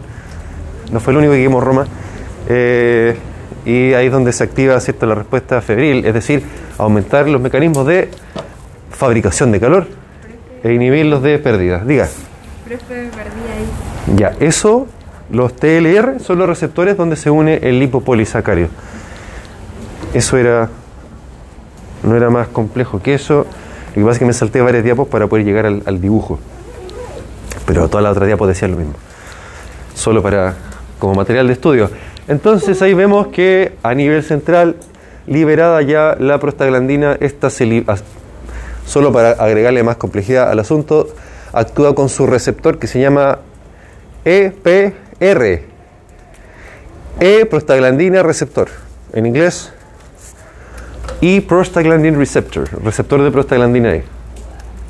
[0.91, 1.85] no fue el único que quemó Roma,
[2.49, 3.15] eh,
[3.65, 5.05] y ahí es donde se activa ¿cierto?
[5.05, 6.43] la respuesta febril, es decir,
[6.77, 8.09] aumentar los mecanismos de
[8.91, 9.87] fabricación de calor
[10.63, 11.85] e inhibirlos de pérdidas.
[11.85, 12.07] Diga.
[14.15, 14.87] Ya, eso,
[15.31, 18.69] los TLR son los receptores donde se une el lipopolisacárido.
[20.13, 20.69] Eso era
[22.03, 23.45] No era más complejo que eso.
[23.89, 26.39] Lo que pasa es que me salté varias diapos para poder llegar al dibujo.
[27.65, 28.93] Pero todas las otras diapos decían lo mismo.
[29.93, 30.55] Solo para
[30.99, 31.89] como material de estudio.
[32.27, 34.75] Entonces ahí vemos que a nivel central,
[35.27, 37.83] liberada ya la prostaglandina, esta se
[38.85, 41.07] solo para agregarle más complejidad al asunto,
[41.53, 43.39] actúa con su receptor que se llama
[44.25, 45.61] EPR.
[47.19, 48.69] E prostaglandina receptor.
[49.13, 49.71] En inglés,
[51.21, 54.03] E prostaglandin receptor, receptor de prostaglandina E.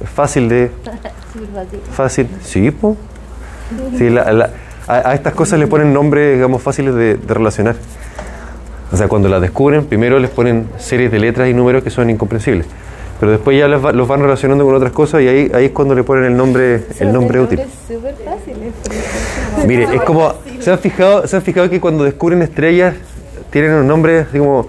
[0.01, 0.71] Es fácil de
[1.93, 2.95] fácil, sí, po.
[3.97, 4.49] Sí, la- la-
[4.87, 7.75] a, a estas cosas le ponen nombres, digamos, fáciles de, de relacionar.
[8.91, 12.09] O sea, cuando las descubren, primero les ponen series de letras y números que son
[12.09, 12.65] incomprensibles.
[13.19, 15.71] Pero después ya los, va- los van relacionando con otras cosas y ahí, ahí es
[15.71, 17.59] cuando le ponen el nombre, el nombre útil.
[17.59, 18.55] Es súper fácil.
[19.67, 22.95] Mire, es como, ¿se han, fijado, ¿se han fijado que cuando descubren estrellas
[23.51, 24.67] tienen un nombre así como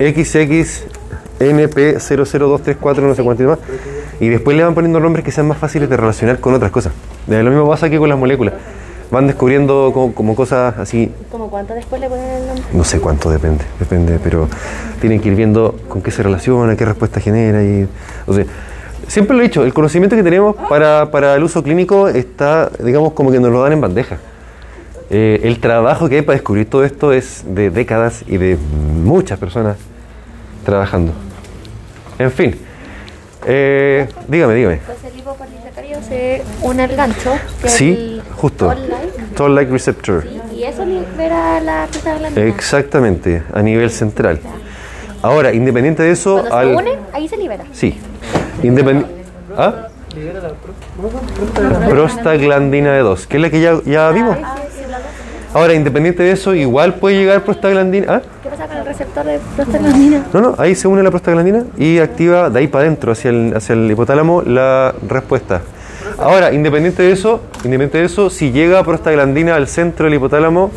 [0.00, 3.58] XXNP00234, no sé cuánto y demás?
[4.24, 6.94] Y después le van poniendo nombres que sean más fáciles de relacionar con otras cosas.
[7.28, 8.54] Eh, Lo mismo pasa aquí con las moléculas.
[9.10, 12.64] Van descubriendo como, como cosas así, ¿Como cuánto después le ponen el nombre?
[12.72, 14.48] no sé cuánto depende, depende, pero
[14.98, 17.62] tienen que ir viendo con qué se relaciona, qué respuesta genera.
[17.62, 17.86] Y,
[18.26, 18.46] o sea,
[19.06, 23.12] siempre lo he dicho, el conocimiento que tenemos para, para el uso clínico está, digamos,
[23.12, 24.16] como que nos lo dan en bandeja.
[25.10, 28.56] Eh, el trabajo que hay para descubrir todo esto es de décadas y de
[29.04, 29.76] muchas personas
[30.64, 31.12] trabajando.
[32.18, 32.56] En fin,
[33.46, 34.74] eh, dígame, dígame.
[34.74, 37.32] Entonces el lipopolisacárido se une al gancho.
[37.62, 38.66] Que Sí, el justo.
[38.68, 40.24] toll-like, Toll-like receptor.
[40.54, 42.46] Y eso libera la prostaglandina.
[42.46, 44.40] Exactamente, a nivel central.
[45.22, 46.66] Ahora, independiente de eso, Cuando al...
[46.68, 47.64] se une, ahí se libera.
[47.72, 47.98] Sí.
[48.62, 49.24] Independiente.
[49.56, 49.88] ¿Ah?
[51.88, 54.36] Prostaglandina de 2, que es la que ya, ya vimos.
[55.52, 58.14] Ahora, independiente de eso, igual puede llegar prostaglandina.
[58.14, 58.22] ¿Ah?
[58.54, 60.26] ¿Qué pasa con el receptor de prostaglandina?
[60.32, 63.90] No, no, ahí se une la prostaglandina y activa de ahí para adentro, hacia el,
[63.90, 65.62] hipotálamo, la respuesta.
[66.18, 70.70] Ahora, independiente de eso, independiente de eso, si llega prostaglandina al centro del hipotálamo,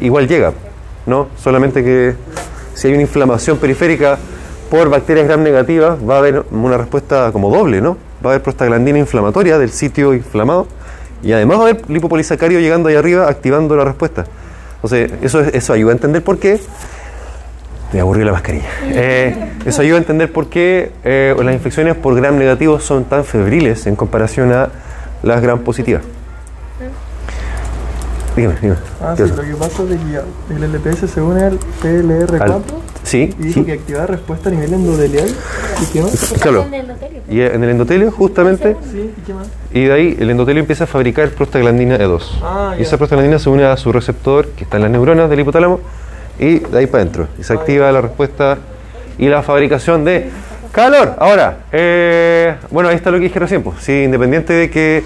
[0.00, 0.52] igual llega,
[1.06, 1.28] ¿no?
[1.36, 2.16] Solamente que
[2.74, 4.18] si hay una inflamación periférica
[4.68, 7.96] por bacterias gram negativas, va a haber una respuesta como doble, ¿no?
[8.24, 10.66] Va a haber prostaglandina inflamatoria del sitio inflamado
[11.22, 14.24] y además va a haber lipopolisacárido llegando ahí arriba activando la respuesta.
[14.82, 16.60] Entonces, eso, eso ayuda a entender por qué
[17.92, 18.66] me aburrió la mascarilla.
[18.86, 23.24] Eh, eso ayuda a entender por qué eh, las infecciones por gram negativos son tan
[23.24, 24.68] febriles en comparación a
[25.22, 26.02] las gram positivas.
[28.36, 28.80] Dígame, dígame.
[29.00, 32.62] Ah, ¿Qué sí, lo que pasa es que el LPS se une al PLR4 Al-
[33.02, 33.64] sí, y dijo sí.
[33.64, 35.28] que activaba respuesta a nivel endotelial.
[35.82, 36.34] ¿Y qué más?
[36.42, 36.64] Claro.
[36.64, 37.22] En el endotelio.
[37.30, 39.46] Y en el endotelio, justamente, Sí, ¿y qué más?
[39.72, 42.22] y de ahí el endotelio empieza a fabricar prostaglandina E2.
[42.42, 42.82] Ah, y ya.
[42.84, 45.80] esa prostaglandina se une a su receptor que está en las neuronas del hipotálamo
[46.38, 47.28] y de ahí para adentro.
[47.38, 48.58] Y se activa la respuesta
[49.18, 50.30] y la fabricación de
[50.72, 51.14] calor.
[51.18, 53.62] Ahora, eh, bueno, ahí está lo que dije recién.
[53.62, 53.88] Pues.
[53.88, 55.04] Independiente de que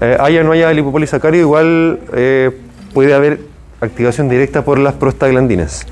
[0.00, 2.50] eh, haya o no haya lipopolisacárido, igual eh,
[2.92, 3.40] puede haber
[3.80, 5.86] activación directa por las prostaglandinas.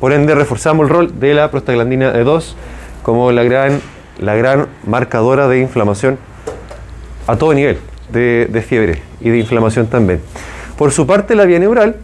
[0.00, 2.54] Por ende, reforzamos el rol de la prostaglandina E2
[3.02, 3.80] como la gran,
[4.18, 6.18] la gran marcadora de inflamación
[7.26, 7.78] a todo nivel
[8.10, 10.20] de, de fiebre y de inflamación también.
[10.78, 11.96] Por su parte, la vía neural,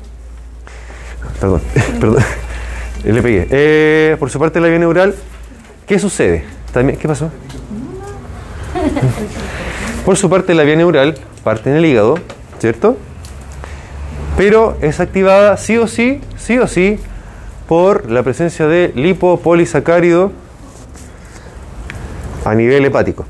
[1.40, 1.60] perdón,
[2.00, 2.22] perdón,
[3.04, 3.46] le pegué.
[3.50, 5.14] Eh, por su parte, la vía neural,
[5.86, 6.44] ¿qué sucede?
[6.72, 7.30] ¿Qué pasó?
[10.04, 12.18] Por su parte, la vía neural parte en el hígado,
[12.58, 12.96] ¿cierto?
[14.36, 16.98] Pero es activada sí o sí, sí o sí,
[17.66, 20.32] por la presencia de lipopolisacárido
[22.44, 23.24] a nivel hepático.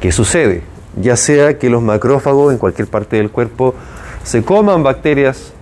[0.00, 0.62] ¿Qué sucede?
[1.00, 3.74] Ya sea que los macrófagos en cualquier parte del cuerpo
[4.24, 5.52] se coman bacterias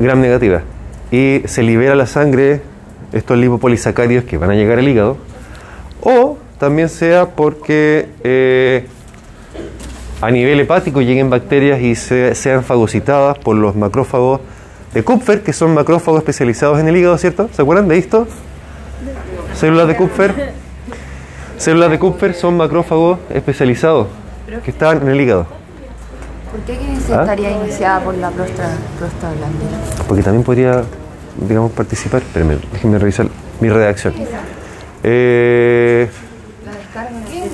[0.00, 0.62] gram negativas
[1.12, 2.62] y se libera la sangre
[3.12, 5.16] estos lipopolisacáridos que van a llegar al hígado,
[6.02, 8.86] o también sea porque eh,
[10.20, 14.40] a nivel hepático lleguen bacterias y se- sean fagocitadas por los macrófagos
[14.94, 17.48] de Kupfer, que son macrófagos especializados en el hígado, ¿cierto?
[17.52, 18.26] ¿Se acuerdan de esto?
[19.54, 20.52] Células de Kupfer.
[21.58, 24.06] Células de Kupfer son macrófagos especializados
[24.64, 25.46] que están en el hígado.
[26.50, 26.76] ¿Por qué
[27.12, 27.20] ¿Ah?
[27.20, 29.78] estaría iniciada por la prostra- prostaglandina?
[30.06, 30.82] Porque también podría,
[31.48, 32.22] digamos, participar.
[32.22, 33.26] Espérenme, déjenme revisar
[33.60, 34.14] mi redacción.
[35.02, 36.08] Eh,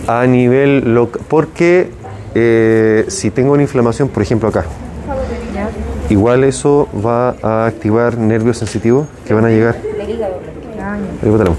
[0.07, 1.23] a nivel local.
[1.29, 1.90] Porque
[2.35, 4.64] eh, si tengo una inflamación, por ejemplo, acá,
[6.09, 9.77] igual eso va a activar nervios sensitivos que van a llegar.
[11.23, 11.57] Al hipotálamo.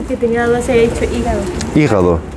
[0.00, 1.40] Es que tenía había dicho hígado.
[1.74, 2.33] Hígado.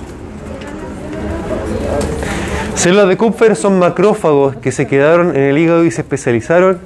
[2.77, 6.77] Células de Kupfer son macrófagos que se quedaron en el hígado y se especializaron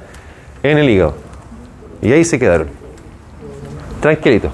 [0.63, 1.15] en el hígado.
[2.01, 2.67] Y ahí se quedaron.
[3.99, 4.51] Tranquilito.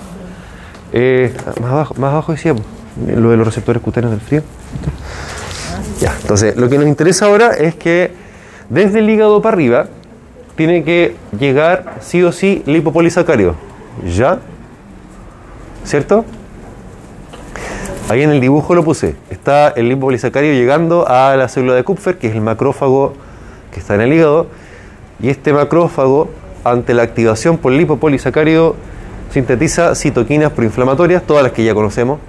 [0.92, 2.64] Eh, más abajo, más abajo decía po,
[3.06, 4.42] lo de los receptores cutáneos del frío.
[6.00, 8.14] Ya, entonces lo que nos interesa ahora es que
[8.70, 9.88] desde el hígado para arriba
[10.56, 13.54] tiene que llegar sí o sí lipopolisacárido.
[14.12, 14.40] ¿Ya?
[15.86, 16.26] ¿Cierto?
[18.10, 19.16] Ahí en el dibujo lo puse.
[19.30, 23.14] Está el lipopolisacárido llegando a la célula de Kupfer, que es el macrófago
[23.74, 24.48] que está en el hígado.
[25.20, 26.30] Y este macrófago,
[26.64, 28.78] ante la activación por lipopolisacárido,
[29.32, 32.20] sintetiza citoquinas proinflamatorias, todas las que ya conocemos,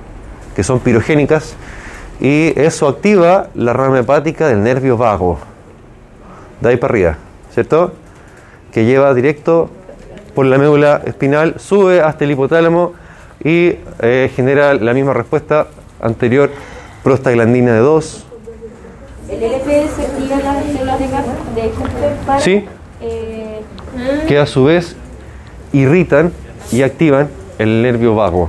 [0.57, 1.55] que son pirogénicas,
[2.21, 5.38] y eso activa la rama hepática del nervio vago,
[6.61, 7.19] de ahí para arriba,
[7.55, 7.93] ¿cierto?
[8.73, 9.71] Que lleva directo
[10.35, 12.95] por la médula espinal, sube hasta el hipotálamo
[13.44, 15.68] y eh, genera la misma respuesta
[16.01, 16.51] anterior,
[17.03, 18.24] prostaglandina de 2.
[19.31, 22.64] El LPS activa las células de Kaplan- de Kupfer para ¿Sí?
[23.03, 23.61] eh,
[24.27, 24.96] que a su vez
[25.72, 26.33] irritan
[26.72, 28.48] y activan el nervio vago.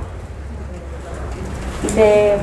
[1.94, 2.36] de-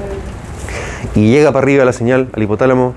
[1.15, 2.93] Y llega para arriba la señal al hipotálamo.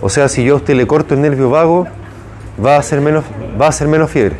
[0.00, 1.86] O sea, si yo a usted le corto el nervio vago,
[2.62, 3.24] va a hacer menos,
[3.60, 4.36] va a hacer menos fiebre.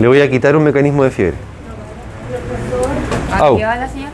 [0.00, 1.36] Le voy a quitar un mecanismo de fiebre.
[3.38, 3.52] Au.
[3.54, 4.12] ¿Activa la señal?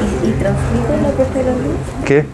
[0.00, 1.74] ¿Y, y transmite la prostaglandina?
[2.04, 2.24] ¿Qué?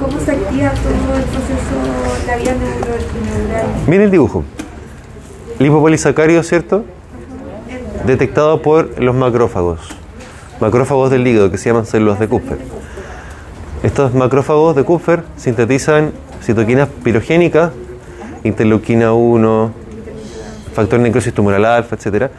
[0.00, 3.66] ¿Cómo se activa todo el proceso, la vía neural?
[3.86, 4.44] Miren el dibujo.
[5.58, 6.84] Lipopolisacárido, ¿cierto?
[8.06, 9.80] Detectado por los macrófagos.
[10.60, 12.58] Macrófagos del hígado que se llaman células de Kupfer.
[13.82, 16.12] Estos macrófagos de Kupfer sintetizan
[16.42, 17.72] citoquinas pirogénicas,
[18.44, 19.72] interleuquina 1,
[20.74, 22.30] factor de necrosis tumoral alfa, etcétera,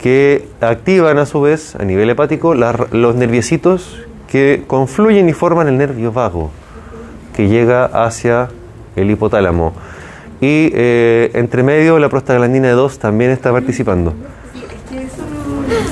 [0.00, 3.98] que activan a su vez a nivel hepático los nerviecitos
[4.30, 6.50] que confluyen y forman el nervio vago
[7.36, 8.48] que llega hacia
[8.96, 9.72] el hipotálamo.
[10.40, 14.12] Y eh, entre medio la prostaglandina de 2 también está participando.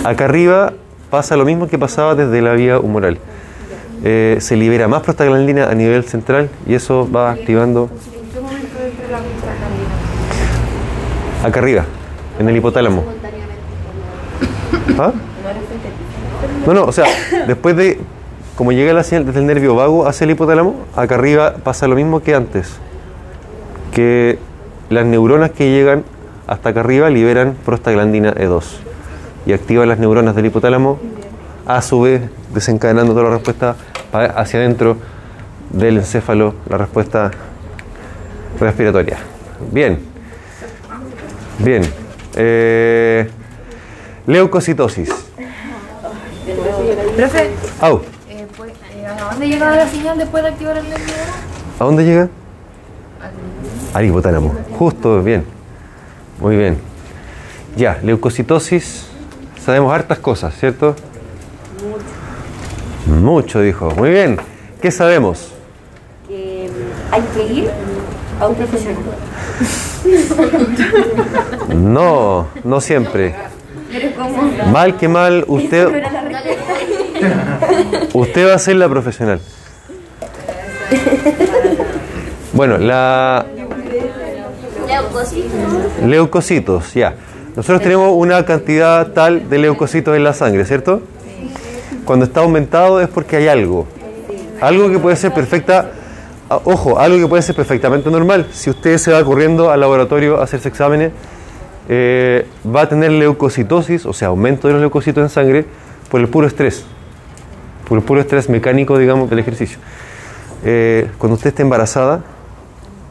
[0.05, 0.73] Acá arriba
[1.09, 3.19] pasa lo mismo que pasaba desde la vía humoral.
[4.03, 8.79] Eh, se libera más prostaglandina a nivel central y eso va activando ¿En qué momento
[8.83, 9.91] entra la prostaglandina?
[11.45, 11.85] Acá arriba,
[12.39, 13.05] en el hipotálamo.
[14.99, 15.13] ¿Ah?
[16.67, 17.07] No, no, o sea,
[17.47, 17.99] después de,
[18.57, 21.97] como llega la señal desde el nervio vago hacia el hipotálamo, acá arriba pasa lo
[21.97, 22.77] mismo que antes.
[23.93, 24.39] Que
[24.89, 26.05] las neuronas que llegan
[26.47, 28.65] hasta acá arriba liberan prostaglandina E2
[29.47, 30.99] y activan las neuronas del hipotálamo,
[31.67, 32.23] a su vez
[32.53, 33.77] desencadenando toda la respuesta
[34.13, 34.97] hacia adentro
[35.71, 37.31] del encéfalo, la respuesta
[38.59, 39.19] respiratoria.
[39.71, 40.10] Bien.
[41.61, 41.83] Bien.
[42.37, 43.29] Eh,
[44.27, 45.11] leucocitosis.
[47.17, 48.01] Profe, Au.
[48.29, 51.07] eh, pues, eh, ¿a dónde llega la señal después de activar el nervio?
[51.79, 52.29] ¿A dónde llega?
[53.93, 54.55] Al hipotálamo.
[54.79, 55.45] Justo, bien.
[56.41, 56.79] Muy bien.
[57.77, 59.07] Ya, leucocitosis.
[59.65, 60.97] Sabemos hartas cosas, ¿cierto?
[63.07, 63.21] Mucho.
[63.21, 63.91] Mucho, dijo.
[63.91, 64.39] Muy bien.
[64.81, 65.53] ¿Qué sabemos?
[66.27, 66.71] que
[67.11, 67.71] hay que ir
[68.41, 69.03] a un profesional.
[71.75, 73.35] No, no siempre.
[74.73, 75.89] Mal que mal, usted,
[78.13, 79.41] usted va a ser la profesional.
[82.53, 83.47] Bueno, la
[86.05, 87.15] leucocitos, ya.
[87.57, 91.03] Nosotros tenemos una cantidad tal de leucocitos en la sangre, ¿cierto?
[92.05, 93.87] Cuando está aumentado es porque hay algo.
[94.61, 95.91] Algo que puede ser perfecta,
[96.65, 98.49] ojo, algo que puede ser perfectamente normal.
[98.53, 101.13] Si usted se va corriendo al laboratorio a hacerse exámenes,
[101.89, 105.65] eh, va a tener leucocitosis, o sea, aumento de los leucocitos en sangre,
[106.11, 106.85] por el puro estrés,
[107.89, 109.79] por el puro estrés mecánico, digamos, del ejercicio.
[110.65, 112.23] Eh, cuando usted esté embarazada,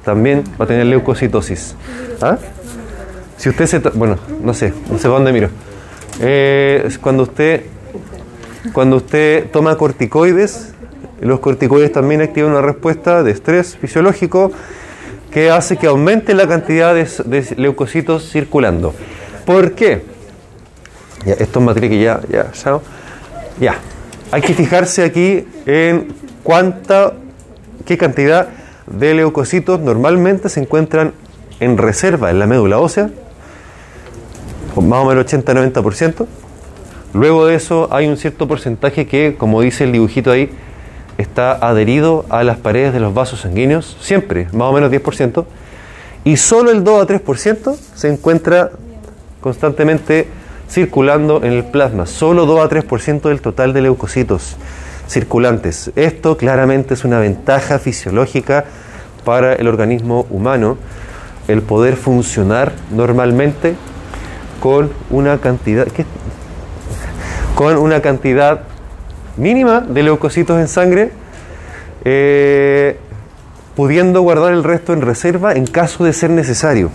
[0.03, 1.75] también va a tener leucocitosis.
[2.21, 2.37] ¿Ah?
[3.37, 3.79] Si usted se...
[3.79, 5.49] Bueno, no sé, no sé dónde miro.
[6.19, 7.63] Eh, cuando usted
[8.73, 10.73] cuando usted toma corticoides,
[11.21, 14.51] los corticoides también activan una respuesta de estrés fisiológico
[15.31, 18.93] que hace que aumente la cantidad de, leucocitos circulando.
[19.45, 20.03] ¿Por qué?
[21.25, 22.79] Ya, esto es materia que ya, ya, ya,
[23.59, 23.79] ya.
[24.31, 26.13] Hay que fijarse aquí en
[26.43, 27.13] cuánta,
[27.85, 28.49] qué cantidad
[28.87, 31.13] de leucocitos normalmente se encuentran
[31.59, 33.09] en reserva en la médula ósea,
[34.75, 36.25] más o menos 80-90%.
[37.13, 40.51] Luego de eso hay un cierto porcentaje que, como dice el dibujito ahí,
[41.19, 45.45] está adherido a las paredes de los vasos sanguíneos, siempre, más o menos 10%,
[46.23, 48.71] y solo el 2 a 3% se encuentra
[49.41, 50.27] constantemente
[50.69, 54.55] circulando en el plasma, solo 2 a 3% del total de leucocitos
[55.07, 55.91] circulantes.
[55.95, 58.65] Esto claramente es una ventaja fisiológica
[59.25, 60.77] para el organismo humano
[61.49, 63.75] el poder funcionar normalmente
[64.61, 66.05] con una cantidad ¿qué?
[67.55, 68.61] con una cantidad
[69.39, 71.11] mínima de leucocitos en sangre
[72.03, 72.97] eh,
[73.75, 76.89] pudiendo guardar el resto en reserva en caso de ser necesario.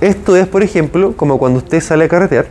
[0.00, 2.46] Esto es, por ejemplo, como cuando usted sale a carretear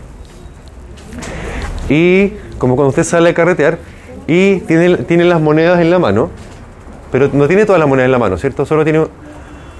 [1.89, 3.79] y como cuando usted sale a carretear
[4.27, 6.29] y tiene, tiene las monedas en la mano,
[7.11, 8.67] pero no tiene todas las monedas en la mano, ¿cierto?
[8.67, 9.03] Solo tiene,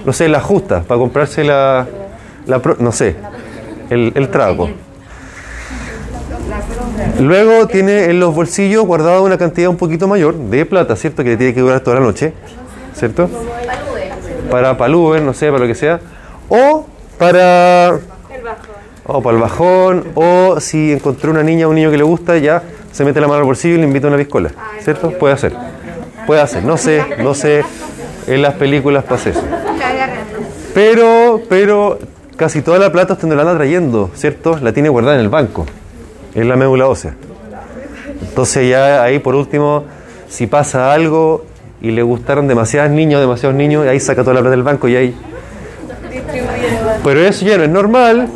[0.04, 1.88] no sé, las justas para comprarse la,
[2.80, 3.16] no sé,
[3.92, 4.70] el trago.
[7.20, 11.24] Luego tiene en los bolsillos guardada una cantidad un poquito mayor de plata, ¿cierto?
[11.24, 12.34] Que le tiene que durar toda la noche,
[12.94, 13.30] ¿cierto?
[14.50, 16.00] Para palúber, no sé, para lo que sea.
[16.48, 16.86] O
[17.18, 18.00] para...
[19.06, 22.38] O para el bajón, o si encontró una niña o un niño que le gusta,
[22.38, 25.12] ya se mete la mano al bolsillo y le invita a una piscola, ¿cierto?
[25.12, 25.54] Puede hacer.
[26.28, 26.64] Puede hacer.
[26.64, 27.64] No sé, no sé,
[28.28, 29.42] en las películas pasa eso.
[30.76, 31.98] Pero, pero
[32.36, 34.60] casi toda la plata usted no la anda trayendo, ¿cierto?
[34.62, 35.66] La tiene guardada en el banco,
[36.42, 37.16] en la médula ósea.
[38.22, 39.86] Entonces ya ahí por último,
[40.28, 41.46] si pasa algo
[41.82, 44.96] y le gustaron demasiados niños, demasiados niños, ahí saca toda la plata del banco y
[44.96, 45.16] ahí...
[47.04, 48.28] Pero eso ya no es normal,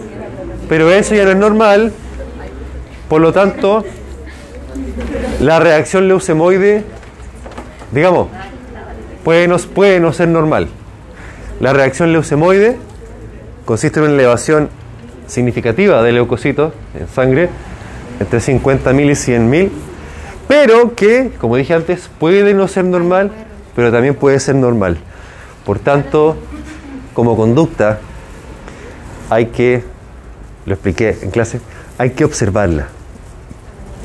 [0.70, 1.92] pero eso ya no es normal,
[3.10, 3.84] por lo tanto,
[5.40, 6.84] la reacción leucemoide,
[7.92, 8.30] digamos,
[9.24, 10.68] puede no, puede no ser normal.
[11.60, 12.78] La reacción leucemoide
[13.66, 14.70] consiste en una elevación
[15.28, 17.50] significativa de leucocitos en sangre,
[18.20, 19.70] entre 50.000 y 100.000,
[20.48, 23.32] pero que, como dije antes, puede no ser normal,
[23.76, 24.98] pero también puede ser normal.
[25.66, 26.38] Por tanto,
[27.14, 28.00] como conducta,
[29.30, 29.84] hay que,
[30.66, 31.62] lo expliqué en clase,
[31.98, 32.88] hay que observarla.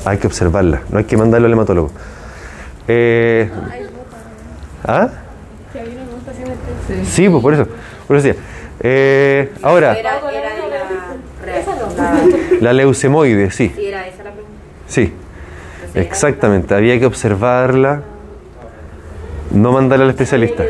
[0.05, 1.91] Hay que observarla, no hay que mandarlo al hematólogo.
[2.87, 3.49] Eh,
[4.85, 5.09] ¿Ah?
[7.05, 7.67] Sí, pues por eso.
[8.07, 8.41] Por eso decía.
[8.79, 10.68] Eh, ahora, Era, era
[12.61, 13.71] la, leucemoide, sí.
[13.75, 14.57] sí, era esa la pregunta.
[14.87, 15.13] Sí,
[15.93, 16.73] exactamente.
[16.73, 18.03] Había que observarla,
[19.51, 20.63] no mandarla al especialista.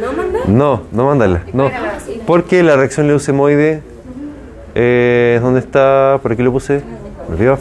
[0.00, 0.40] ¿No manda?
[0.46, 1.42] No, no mandarla.
[1.52, 1.70] No,
[2.26, 3.82] porque la reacción leucemoide,
[4.74, 6.18] eh, ¿dónde está?
[6.22, 6.82] Por aquí lo puse.
[7.28, 7.58] Me olvidó.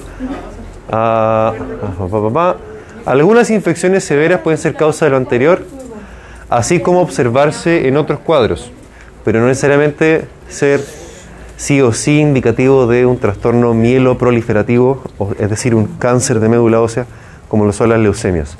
[0.90, 1.54] Ah,
[2.34, 2.58] pa.
[3.06, 5.64] Algunas infecciones severas pueden ser causa de lo anterior,
[6.50, 8.70] así como observarse en otros cuadros,
[9.24, 10.82] pero no necesariamente ser
[11.58, 16.80] sí o sí indicativo de un trastorno mieloproliferativo, o- es decir, un cáncer de médula
[16.80, 17.06] ósea,
[17.50, 18.58] como lo son las leucemias.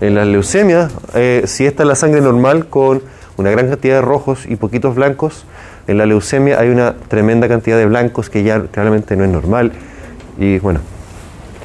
[0.00, 3.02] En las leucemias, eh, si esta es la sangre normal con
[3.36, 5.44] una gran cantidad de rojos y poquitos blancos,
[5.86, 9.72] en la leucemia hay una tremenda cantidad de blancos que ya realmente no es normal
[10.38, 10.80] y bueno,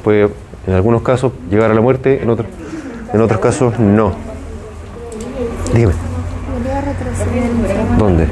[0.04, 0.28] puede
[0.66, 2.48] en algunos casos llegar a la muerte, en otros,
[3.12, 4.12] en otros casos no.
[5.74, 5.94] Dígame.
[7.98, 8.26] ¿Dónde?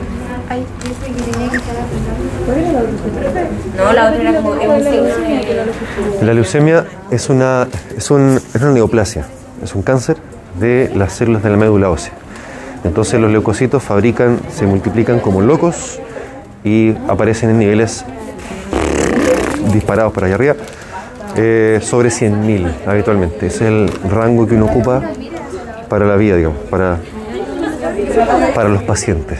[2.48, 3.92] No,
[6.22, 9.26] la leucemia es una, es, un, es una neoplasia,
[9.62, 10.16] es un cáncer
[10.58, 12.12] de las células de la médula ósea.
[12.84, 16.00] Entonces los leucocitos fabrican, se multiplican como locos
[16.64, 18.04] y aparecen en niveles
[19.72, 20.54] disparados para allá arriba,
[21.36, 23.46] eh, sobre 100.000 habitualmente.
[23.46, 25.02] Es el rango que uno ocupa
[25.88, 26.98] para la vida, digamos, para,
[28.54, 29.38] para los pacientes.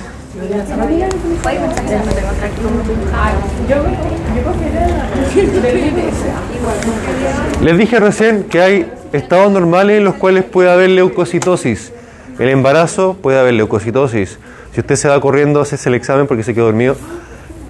[7.63, 11.93] Les dije recién que hay estados normales en los cuales puede haber leucocitosis.
[12.39, 14.39] El embarazo puede haber leucocitosis.
[14.73, 16.97] Si usted se va corriendo, hace el examen porque se quedó dormido,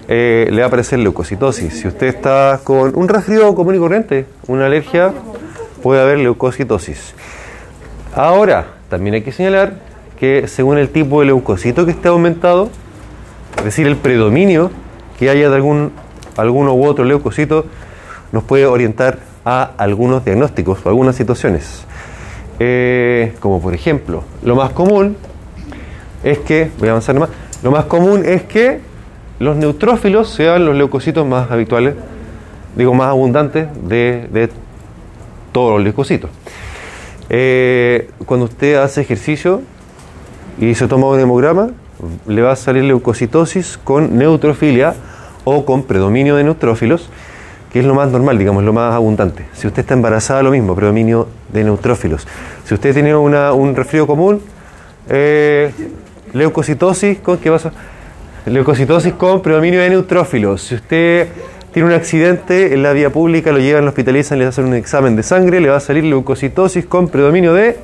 [0.07, 1.73] eh, le va a aparecer leucocitosis.
[1.73, 5.11] Si usted está con un resfriado común y corriente, una alergia,
[5.81, 7.13] puede haber leucocitosis.
[8.15, 9.73] Ahora, también hay que señalar
[10.19, 12.69] que según el tipo de leucocito que esté aumentado,
[13.57, 14.71] es decir, el predominio
[15.17, 15.91] que haya de algún
[16.39, 17.65] alguno u otro leucocito,
[18.31, 21.85] nos puede orientar a algunos diagnósticos o algunas situaciones.
[22.59, 25.15] Eh, como por ejemplo, lo más común
[26.23, 27.29] es que, voy a avanzar más,
[27.63, 28.79] lo más común es que
[29.39, 31.95] los neutrófilos sean los leucocitos más habituales,
[32.75, 34.49] digo, más abundantes de, de
[35.51, 36.29] todos los leucocitos.
[37.29, 39.61] Eh, cuando usted hace ejercicio
[40.59, 41.69] y se toma un hemograma,
[42.27, 44.95] le va a salir leucocitosis con neutrofilia
[45.43, 47.09] o con predominio de neutrófilos,
[47.71, 49.45] que es lo más normal, digamos, lo más abundante.
[49.53, 52.27] Si usted está embarazada, lo mismo, predominio de neutrófilos.
[52.65, 54.41] Si usted tiene una, un resfrío común,
[55.09, 55.71] eh,
[56.33, 57.71] leucocitosis con, ¿qué pasa?
[58.45, 60.61] Leucocitosis con predominio de neutrófilos.
[60.61, 61.27] Si usted
[61.73, 65.15] tiene un accidente en la vía pública, lo llevan, lo hospitalizan, le hacen un examen
[65.15, 67.77] de sangre, le va a salir leucocitosis con predominio de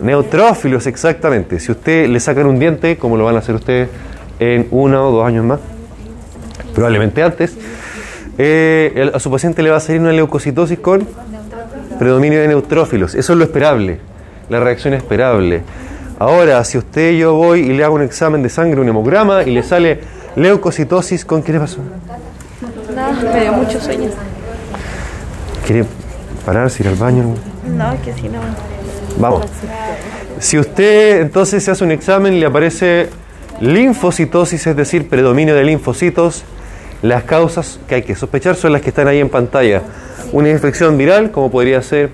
[0.00, 1.60] neutrófilos, exactamente.
[1.60, 3.88] Si usted le sacan un diente, como lo van a hacer ustedes
[4.38, 5.60] en uno o dos años más,
[6.74, 7.56] probablemente antes,
[8.38, 11.06] eh, a su paciente le va a salir una leucocitosis con
[11.98, 13.14] predominio de neutrófilos.
[13.14, 14.00] Eso es lo esperable,
[14.48, 15.62] la reacción esperable.
[16.18, 19.50] Ahora, si usted yo voy y le hago un examen de sangre, un hemograma, y
[19.50, 20.00] le sale
[20.34, 21.78] leucocitosis, ¿con qué le pasó?
[22.94, 24.10] Nada, me dio mucho sueño.
[25.66, 25.84] ¿Quiere
[26.44, 27.34] pararse, ir al baño?
[27.66, 28.40] No, es que si no.
[29.18, 29.46] Vamos.
[30.38, 33.08] Si usted entonces se hace un examen y le aparece
[33.60, 36.44] linfocitosis, es decir, predominio de linfocitos,
[37.02, 39.82] las causas que hay que sospechar son las que están ahí en pantalla.
[40.32, 42.10] Una infección viral, como podría ser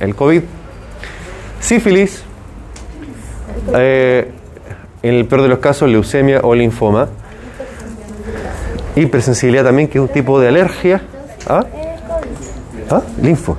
[0.00, 0.42] el COVID,
[1.60, 2.24] sífilis,
[3.74, 4.30] eh,
[5.02, 7.08] en el peor de los casos, leucemia o linfoma,
[8.96, 11.02] hipersensibilidad también, que es un tipo de alergia.
[11.48, 11.64] ¿Ah?
[12.90, 13.02] ¿Ah?
[13.20, 13.56] Linfo.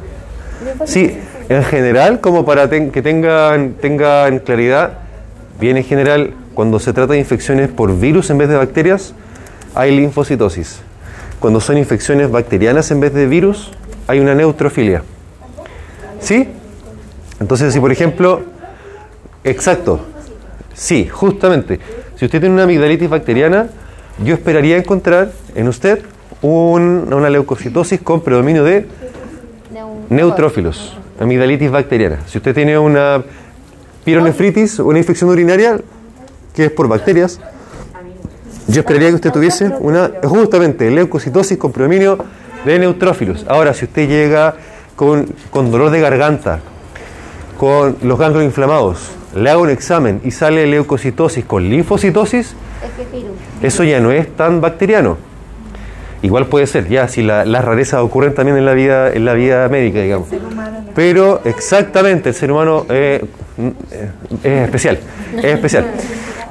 [0.86, 1.18] Sí,
[1.50, 4.94] en general, como para ten- que tengan, tengan claridad,
[5.60, 9.14] bien en general, cuando se trata de infecciones por virus en vez de bacterias,
[9.76, 10.80] hay linfocitosis.
[11.40, 13.72] Cuando son infecciones bacterianas en vez de virus,
[14.08, 15.04] hay una neutrofilia.
[16.20, 16.48] ¿Sí?
[17.40, 18.42] Entonces, si por ejemplo,
[19.44, 20.00] exacto,
[20.74, 21.80] sí, justamente,
[22.16, 23.68] si usted tiene una amigdalitis bacteriana,
[24.24, 26.00] yo esperaría encontrar en usted
[26.42, 28.86] un- una leucocitosis con predominio de
[30.10, 32.20] neutrófilos, amigdalitis bacteriana.
[32.28, 33.24] Si usted tiene una
[34.04, 35.80] pironefritis, una infección urinaria
[36.54, 37.40] que es por bacterias,
[38.68, 42.18] yo esperaría que usted tuviese una justamente leucocitosis con predominio
[42.66, 43.46] de neutrófilos.
[43.48, 44.56] Ahora, si usted llega
[44.96, 46.60] con, con dolor de garganta,
[47.58, 52.56] con los ganglios inflamados, le hago un examen y sale leucocitosis con linfocitosis,
[53.62, 55.18] eso ya no es tan bacteriano.
[56.24, 59.34] Igual puede ser, ya, si la- las rarezas ocurren también en la vida, en la
[59.34, 60.30] vida médica, digamos.
[60.96, 63.24] Pero exactamente, el ser humano eh,
[63.58, 64.10] mm, eh,
[64.44, 65.00] es especial,
[65.38, 65.86] es especial.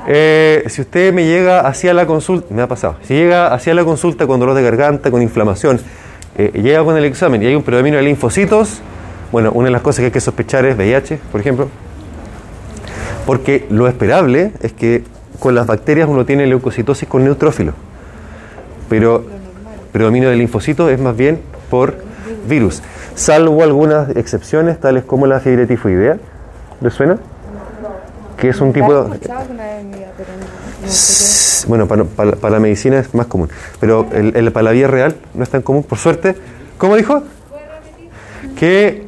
[0.04, 3.84] Eh, si usted me llega hacia la consulta, me ha pasado, si llega hacia la
[3.84, 5.78] consulta con dolor de garganta, con inflamación,
[6.36, 8.80] eh, llega con el examen y hay un predominio de linfocitos,
[9.30, 11.68] bueno, una de las cosas que hay que sospechar es VIH, por ejemplo,
[13.26, 15.04] porque lo esperable es que
[15.38, 17.72] con las bacterias uno tiene leucocitosis con neutrófilo,
[18.88, 19.24] pero
[19.92, 21.40] predominio de linfocitos es más bien
[21.70, 21.96] por
[22.48, 22.82] virus,
[23.14, 26.16] salvo algunas excepciones tales como la fiebre tifoidea.
[26.80, 27.18] ¿Le suena?
[28.36, 29.18] Que es un tipo de...
[31.68, 34.88] Bueno, para, para- para la medicina es más común, pero el, el- para la vida
[34.88, 36.34] real no es tan común, por suerte.
[36.78, 37.22] ¿Cómo dijo?
[38.58, 39.04] Que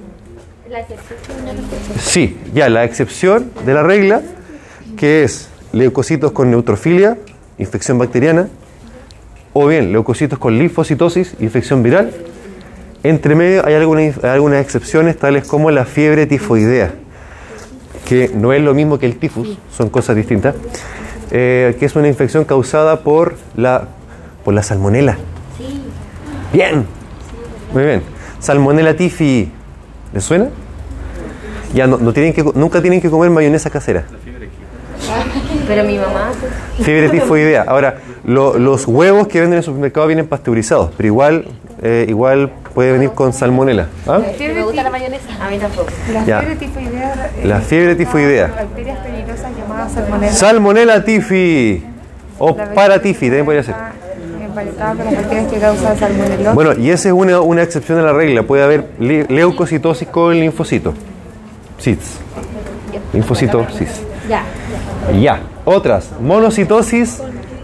[2.01, 4.23] Sí, ya, la excepción de la regla,
[4.97, 7.19] que es leucocitos con neutrofilia,
[7.59, 8.49] infección bacteriana,
[9.55, 12.13] o bien leucocitos con linfocitosis, infección viral.
[13.03, 16.93] Entre medio hay algunas, hay algunas excepciones, tales como la fiebre tifoidea,
[18.07, 20.57] que no es lo mismo que el tifus, son cosas distintas,
[21.31, 23.89] eh, que es una infección causada por la,
[24.45, 25.17] por la salmonela.
[26.53, 26.85] Bien,
[27.73, 28.03] muy bien.
[28.41, 29.51] Salmonella tifi,
[30.13, 30.49] ¿les suena?
[31.75, 34.05] Ya no, no tienen que, nunca tienen que comer mayonesa casera.
[35.67, 36.31] Pero mi mamá.
[36.83, 37.65] Fiebre tifoidea.
[37.67, 41.47] Ahora, lo- los huevos que venden en el supermercado vienen pasteurizados, pero igual,
[41.83, 43.87] eh, igual puede venir con salmonela.
[44.07, 44.19] ¿Ah?
[44.39, 45.45] Me gusta la mayonesa.
[45.45, 45.89] A mí tampoco.
[46.13, 46.39] La Ya.
[46.41, 47.31] fiebre tifoidea.
[47.43, 48.47] eh, La fiebre tifoidea.
[48.49, 50.33] Bacterias peligrosas llamadas salmonella.
[50.33, 51.85] Salmonella tifi
[52.39, 53.75] o paratifi, también podría ser.
[54.45, 56.55] Emparentada con las bacterias que causan salmonellosis.
[56.55, 58.43] Bueno, y esa es una, una excepción a la regla.
[58.45, 60.95] Puede haber leucocitosis con linfocito.
[61.81, 62.19] CITS.
[63.13, 64.03] Linfocitosis.
[64.29, 64.43] Ya.
[65.21, 65.41] Ya.
[65.65, 66.11] Otras.
[66.21, 67.21] Monocitosis.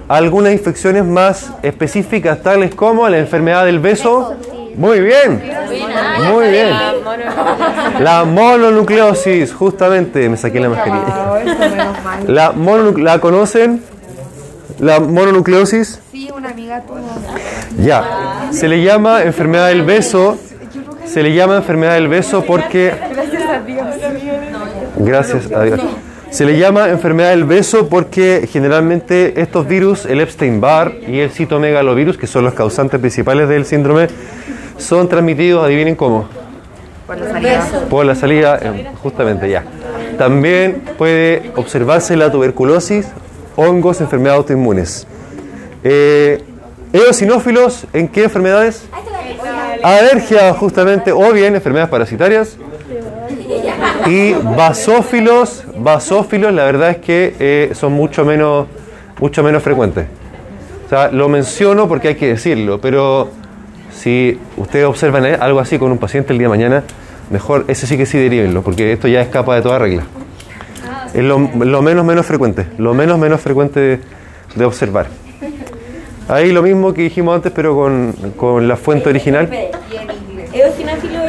[0.09, 4.35] Algunas infecciones más específicas, tales como la enfermedad del beso.
[4.75, 5.41] Muy bien.
[6.33, 6.75] Muy bien.
[8.01, 10.29] La mononucleosis, justamente.
[10.29, 11.43] Me saqué la mascarilla.
[12.27, 12.53] La,
[12.97, 13.83] ¿La conocen?
[14.81, 16.01] La mononucleosis.
[16.11, 16.99] Sí, una amiga tuvo.
[17.79, 18.49] Ya.
[18.51, 20.39] Se le llama enfermedad del beso.
[21.05, 22.95] Se le llama enfermedad del beso porque.
[23.13, 23.87] Gracias a Dios.
[24.97, 25.81] Gracias a Dios.
[26.31, 32.17] Se le llama enfermedad del beso porque generalmente estos virus, el Epstein-Barr y el citomegalovirus,
[32.17, 34.07] que son los causantes principales del síndrome,
[34.79, 36.29] son transmitidos, adivinen cómo.
[37.91, 39.65] Por la salida, eh, justamente ya.
[40.17, 43.09] También puede observarse la tuberculosis,
[43.57, 45.09] hongos, enfermedades autoinmunes.
[45.83, 46.45] Eh,
[46.93, 48.85] eosinófilos, ¿en qué enfermedades?
[49.83, 52.57] Alergia, justamente, o bien enfermedades parasitarias.
[54.07, 58.67] Y basófilos, basófilos, la verdad es que eh, son mucho menos,
[59.21, 60.07] mucho menos frecuentes.
[60.87, 63.31] O sea, lo menciono porque hay que decirlo, pero
[63.93, 66.85] si ustedes observan eh, algo así con un paciente el día de mañana,
[67.31, 70.05] mejor ese sí que sí derivenlo, porque esto ya escapa de toda regla.
[71.15, 74.01] Es lo, menos menos frecuente, lo menos menos frecuente
[74.55, 75.09] de observar.
[76.29, 77.75] Ahí lo mismo que dijimos antes, pero
[78.37, 79.49] con, la fuente original.
[80.53, 81.20] Eosinófilo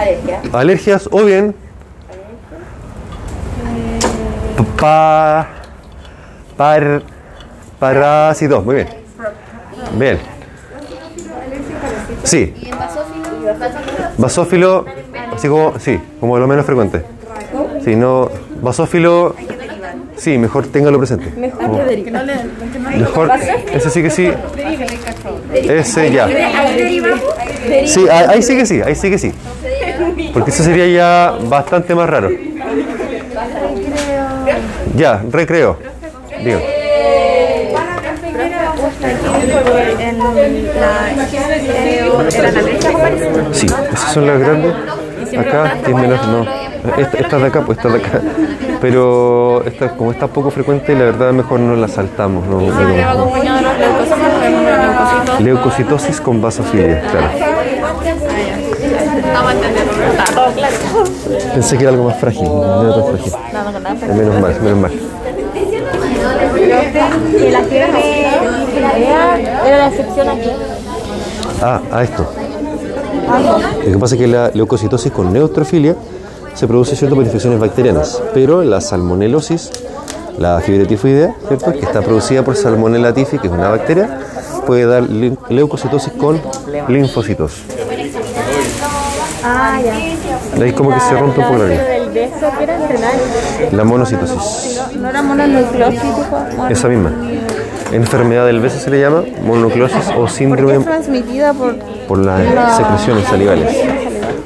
[0.00, 0.40] alergia.
[0.52, 1.54] Alergias o bien
[4.78, 5.48] pa,
[6.56, 7.02] par,
[7.78, 8.64] parásitos.
[8.64, 8.88] Muy bien.
[9.98, 10.18] Bien.
[12.24, 12.54] Sí.
[14.18, 14.84] Basófilo,
[15.34, 17.02] así como, sí, como lo menos frecuente.
[17.84, 18.30] Sí, no,
[18.60, 19.34] basófilo,
[20.16, 21.32] sí, mejor téngalo presente.
[21.52, 21.78] Como-
[22.98, 23.30] Mejor,
[23.72, 24.30] ese sí que sí.
[25.54, 26.28] Ese ya.
[27.86, 29.32] Sí, ahí ahí sí que sí, ahí sí que sí.
[30.32, 32.30] Porque eso sería ya bastante más raro.
[34.94, 35.78] Ya, recreo.
[36.42, 36.60] Digo.
[43.52, 44.72] Sí, esas son las grandes.
[45.38, 46.46] Acá tienen menos, no.
[46.96, 48.20] Esta, esta de acá, pues esta de acá.
[48.80, 52.46] Pero esta, como está poco frecuente, la verdad mejor no la saltamos.
[52.46, 52.66] No, no-
[54.78, 55.40] leucocitos.
[55.40, 57.28] Leucocitosis con vasofilia, claro.
[60.54, 60.74] Claro.
[61.54, 63.32] Pensé que era algo más frágil, no era tan frágil.
[63.52, 63.94] Nada con nada.
[64.14, 64.92] Menos mal, menos mal.
[67.36, 68.26] Y la fiebre
[69.06, 70.50] era, era la excepción aquí.
[71.62, 72.26] Ah, a esto.
[73.84, 75.94] Lo que pasa es que la leucocitosis con neutrofilia
[76.54, 79.70] se produce cierto por infecciones bacterianas, pero la salmonelosis,
[80.38, 81.72] la fiebre tifoidea, ¿cierto?
[81.72, 84.18] que está producida por Salmonella tifi, que es una bacteria,
[84.66, 86.40] puede dar leu- leucocitosis con
[86.88, 87.52] linfocitos.
[89.44, 90.62] Ah, ya.
[90.62, 91.68] Ahí como que se rompe un poco la.
[93.72, 96.00] La monocitosis, No era mononucleosis,
[96.70, 97.12] esa misma.
[97.92, 101.76] Enfermedad del beso se le llama mononucleosis o síndrome transmitida por.
[102.06, 103.76] por las secreciones salivales.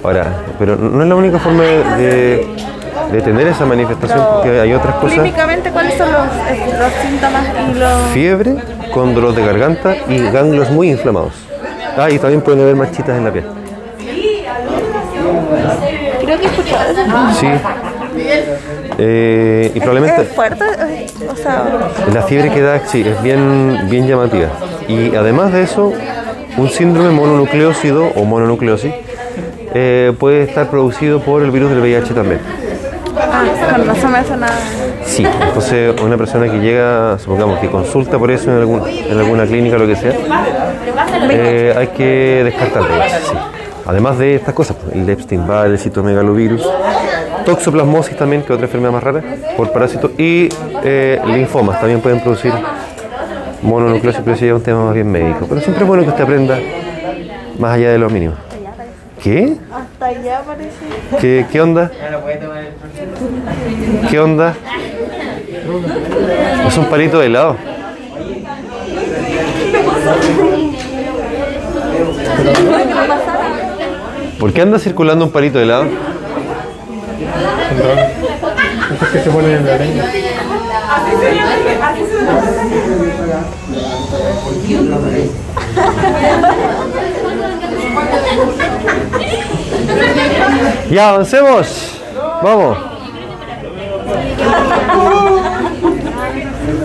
[0.03, 0.27] Ahora,
[0.59, 2.47] pero no es la única forma de,
[3.13, 5.15] de tener esa manifestación, porque hay otras cosas.
[5.15, 8.03] Clínicamente, ¿cuáles son los, eh, los síntomas y los.
[8.13, 8.57] Fiebre
[8.93, 11.33] con dolor de garganta y ganglios muy inflamados.
[11.97, 13.45] Ah, y también pueden haber manchitas en la piel.
[16.37, 17.35] Creo que.
[17.35, 17.47] Sí.
[18.99, 20.65] Eh, y probablemente ¿Es fuerte?
[20.89, 21.65] Eh, O sea,
[22.13, 24.49] la fiebre que da, sí, es bien, bien llamativa.
[24.89, 25.93] Y además de eso,
[26.57, 28.93] un síndrome mononucleócido o mononucleosis
[29.75, 32.41] eh, puede estar producido por el virus del VIH también.
[33.19, 34.47] ah, con razón me suena.
[35.05, 39.45] Sí, entonces una persona que llega, supongamos que consulta por eso en, algún- en alguna
[39.47, 40.13] clínica o lo que sea,
[41.31, 43.37] eh, hay que descartar de eso, sí.
[43.87, 46.67] Además de estas cosas, pues, el Epstein-Barr, el citomegalovirus,
[47.45, 49.23] toxoplasmosis también, que es otra enfermedad más rara,
[49.57, 50.49] por parásitos, y
[50.85, 52.53] eh, linfomas también pueden producir
[53.63, 55.47] mononucleosis, pero eso ya es un tema más bien médico.
[55.49, 56.59] Pero siempre es bueno que usted aprenda
[57.59, 58.35] más allá de lo mínimo.
[59.23, 59.57] ¿Qué?
[59.73, 61.21] Hasta allá parece.
[61.21, 61.91] ¿Qué, qué onda?
[64.11, 64.55] ¿Qué onda?
[66.67, 67.57] Es un palito de helado.
[74.43, 75.87] ¿Por qué anda circulando un palito de helado?
[90.91, 92.01] Ya, avancemos.
[92.43, 92.79] Vamos.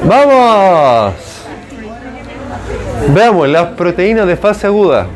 [0.04, 1.14] Vamos.
[3.16, 5.08] Veamos las proteínas de fase aguda.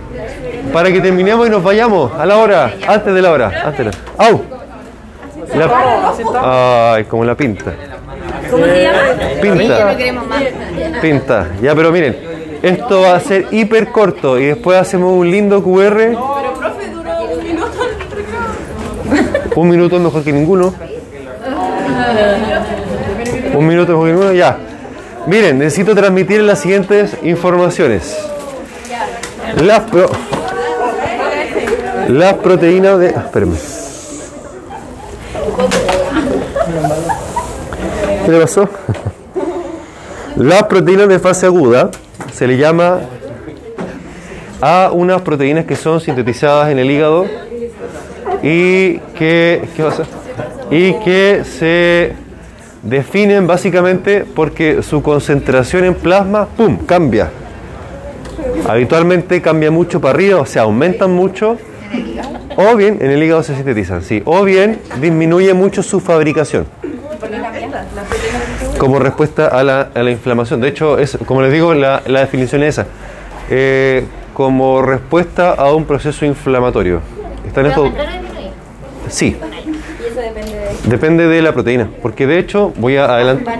[0.74, 3.51] Para que terminemos y nos vayamos a la hora, antes de la hora.
[3.66, 3.91] Antes de la...
[4.26, 4.41] ¡Au!
[5.55, 7.74] La- Ay, como la pinta.
[8.49, 8.99] ¿Cómo se llama?
[9.41, 9.95] Pinta.
[11.01, 11.47] Pinta.
[11.62, 12.16] Ya, pero miren,
[12.62, 16.16] esto va a ser hiper corto y después hacemos un lindo QR.
[19.55, 20.74] Un minuto es mejor que ninguno.
[23.53, 24.57] Un minuto es mejor que ninguno, ya.
[25.28, 28.18] Miren, necesito transmitir las siguientes informaciones.
[29.62, 30.09] Las, pro-
[32.08, 33.10] las proteínas de.
[33.16, 33.30] ah.
[38.26, 38.70] ¿Qué le pasó?
[40.38, 41.91] Las proteínas de fase aguda
[42.34, 42.99] se le llama
[44.62, 47.26] a unas proteínas que son sintetizadas en el hígado
[48.41, 49.89] y que ¿qué
[50.70, 52.14] y que se
[52.82, 57.30] definen básicamente porque su concentración en plasma pum cambia
[58.68, 61.58] habitualmente cambia mucho para arriba o aumentan mucho
[62.56, 66.66] o bien en el hígado se sintetizan sí o bien disminuye mucho su fabricación
[68.78, 70.62] como respuesta a la, a la inflamación.
[70.62, 72.88] De hecho, es, como les digo, la, la definición es esa.
[73.49, 77.02] Eh, como respuesta a un proceso inflamatorio.
[77.45, 77.91] ¿Están estos?
[79.10, 79.38] Sí.
[80.86, 81.89] Depende de la proteína.
[82.02, 83.60] Porque de hecho, voy a adelantar.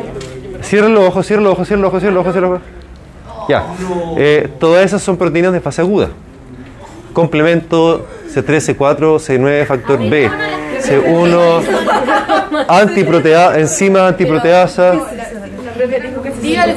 [0.64, 3.48] Cierren los ojos, cierren los ojos, cierren los ojos, cierren los ojos, cierren los ojos.
[3.50, 3.66] Ya.
[4.18, 6.10] Eh, todas esas son proteínas de fase aguda.
[7.14, 10.30] Complemento C3, C4, C9, factor B,
[10.80, 11.64] C1,
[12.68, 14.94] antiprotea, enzima antiproteasa.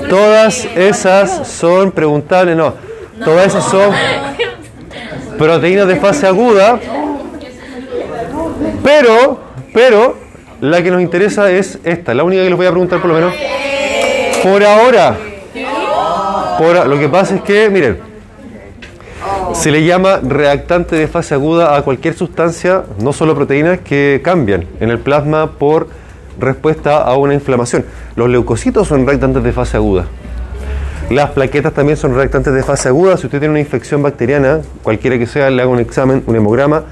[0.08, 2.74] Todas esas son preguntables, no.
[3.24, 3.92] Todas esas son
[5.38, 6.78] proteínas de fase aguda.
[8.82, 9.40] Pero,
[9.72, 10.16] pero,
[10.60, 13.14] la que nos interesa es esta, la única que les voy a preguntar por lo
[13.14, 13.34] menos.
[14.42, 15.16] Por ahora.
[16.58, 18.13] Por, lo que pasa es que, miren,
[19.54, 24.66] se le llama reactante de fase aguda a cualquier sustancia, no solo proteínas, que cambian
[24.80, 25.88] en el plasma por
[26.38, 27.84] respuesta a una inflamación.
[28.16, 30.06] Los leucocitos son reactantes de fase aguda.
[31.08, 33.16] Las plaquetas también son reactantes de fase aguda.
[33.16, 36.82] Si usted tiene una infección bacteriana, cualquiera que sea, le haga un examen, un hemograma,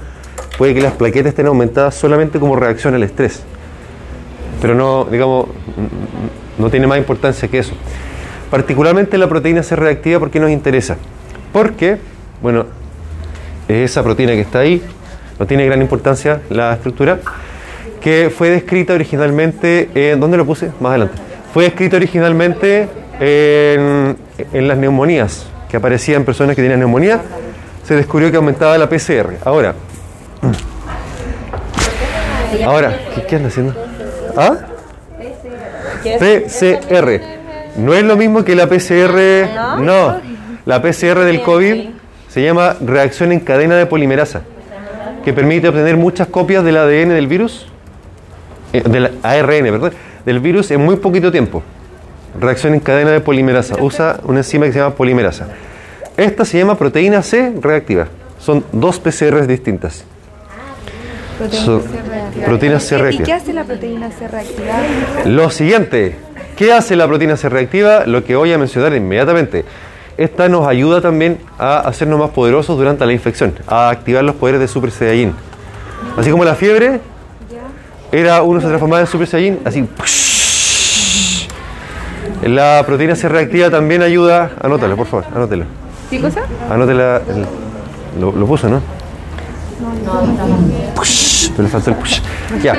[0.57, 3.43] puede que las plaquetas estén aumentadas solamente como reacción al estrés.
[4.61, 5.47] Pero no, digamos,
[6.57, 7.73] no tiene más importancia que eso.
[8.49, 10.95] Particularmente la proteína C reactiva, ¿por qué nos interesa?
[11.51, 11.97] Porque,
[12.43, 12.65] bueno,
[13.67, 14.83] es esa proteína que está ahí,
[15.39, 17.19] no tiene gran importancia la estructura,
[18.01, 20.71] que fue descrita originalmente, en, ¿dónde lo puse?
[20.81, 21.15] Más adelante.
[21.53, 22.89] Fue descrita originalmente
[23.19, 24.17] en,
[24.51, 27.21] en las neumonías, que aparecían en personas que tenían neumonía,
[27.83, 29.37] se descubrió que aumentaba la PCR.
[29.45, 29.73] Ahora,
[32.65, 33.73] ahora, ¿qué, qué anda haciendo?
[34.35, 34.57] ¿Ah?
[36.03, 37.21] PCR.
[37.77, 39.79] No es lo mismo que la PCR.
[39.79, 40.19] No.
[40.65, 42.02] La PCR del COVID
[42.33, 44.41] se llama reacción en cadena de polimerasa,
[45.23, 47.67] que permite obtener muchas copias del ADN del virus,
[48.73, 49.93] eh, del ARN, perdón,
[50.25, 51.61] del virus en muy poquito tiempo.
[52.39, 53.75] Reacción en cadena de polimerasa.
[53.79, 55.49] Usa una enzima que se llama polimerasa.
[56.17, 58.07] Esta se llama proteína C reactiva.
[58.39, 60.03] Son dos PCRs distintas.
[61.51, 61.83] Son
[62.45, 64.81] proteínas C ¿Y qué hace la proteína C reactivada?
[65.25, 66.15] Lo siguiente,
[66.57, 68.07] ¿qué hace la proteína C reactiva?
[68.07, 69.65] Lo que voy a mencionar inmediatamente.
[70.17, 74.59] Esta nos ayuda también a hacernos más poderosos durante la infección, a activar los poderes
[74.61, 75.33] de Super Saiyajin.
[76.17, 76.99] Así como la fiebre,
[78.11, 79.87] era uno se transformaba en Super Saiyajin, así.
[82.43, 85.65] La proteína C reactiva también ayuda, anótalo por favor, anótelo.
[86.09, 86.41] ¿Qué cosa?
[86.69, 88.81] Anótela, el- lo, lo puso, ¿no?
[90.95, 92.19] Push, pero le faltó el push.
[92.61, 92.75] Ya.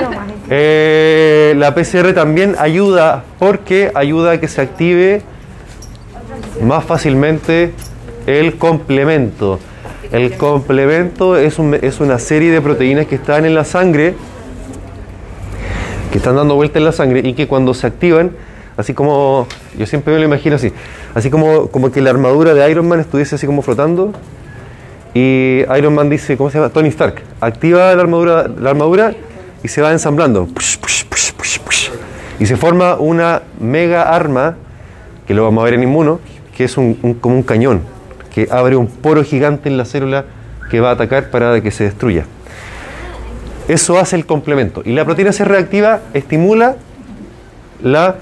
[0.51, 5.23] Eh, la PCR también ayuda porque ayuda a que se active
[6.63, 7.73] más fácilmente
[8.27, 9.59] el complemento.
[10.13, 14.15] El complemento es, un- es una serie de proteínas que están en la sangre,
[16.13, 18.31] que están dando vuelta en la sangre y que cuando se activan,
[18.77, 19.47] así como,
[19.77, 20.73] yo siempre me lo imagino así,
[21.15, 24.13] así como, como que la armadura de Iron Man estuviese así como flotando
[25.15, 26.71] y Iron Man dice, ¿cómo se llama?
[26.71, 29.15] Tony Stark, activa la armadura, la armadura
[29.63, 30.49] y se va ensamblando.
[32.41, 34.57] Y se forma una mega arma,
[35.27, 36.21] que lo vamos a ver en Inmuno,
[36.57, 37.83] que es un, un- como un cañón,
[38.33, 40.25] que abre un poro gigante en la célula
[40.71, 42.25] que va a atacar para que se destruya.
[43.69, 44.83] Eso hace el complemento.
[44.85, 46.77] Y la proteína C reactiva estimula
[47.83, 48.17] la,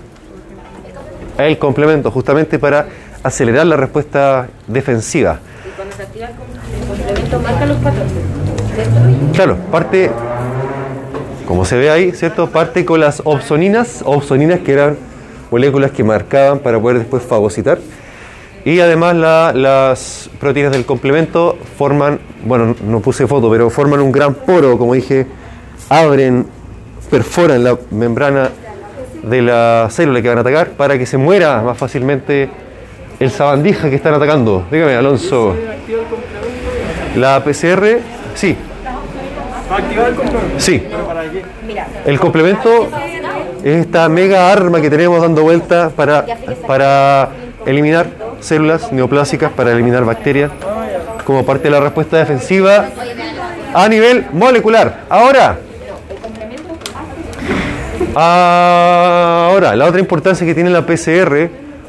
[1.38, 2.86] el complemento justamente para
[3.22, 5.38] acelerar la respuesta defensiva.
[5.66, 8.12] Y cuando se activa el complemento, marca los patrones.
[9.34, 10.10] Claro, parte,
[11.46, 12.48] como se ve ahí, ¿cierto?
[12.50, 14.96] Parte con las opsoninas, opsoninas que eran
[15.50, 17.78] moléculas que marcaban para poder después fagocitar.
[18.64, 24.12] Y además la- las proteínas del complemento forman, bueno, no puse foto, pero forman un
[24.12, 25.26] gran poro, como dije,
[25.88, 26.46] abren,
[27.10, 28.50] perforan la membrana
[29.24, 32.48] de la célula que van a atacar para que se muera más fácilmente
[33.20, 34.64] el sabandija que están atacando.
[34.70, 35.54] Dígame, Alonso.
[37.16, 38.00] La PCR,
[38.34, 38.56] sí.
[40.58, 40.82] Sí.
[42.04, 42.88] El complemento
[43.62, 46.24] es esta mega arma que tenemos dando vuelta para,
[46.66, 47.28] para
[47.66, 48.06] eliminar
[48.40, 50.50] células neoplásicas, para eliminar bacterias,
[51.24, 52.86] como parte de la respuesta defensiva
[53.74, 55.04] a nivel molecular.
[55.08, 55.58] Ahora,
[58.14, 61.48] ahora, la otra importancia que tiene la PCR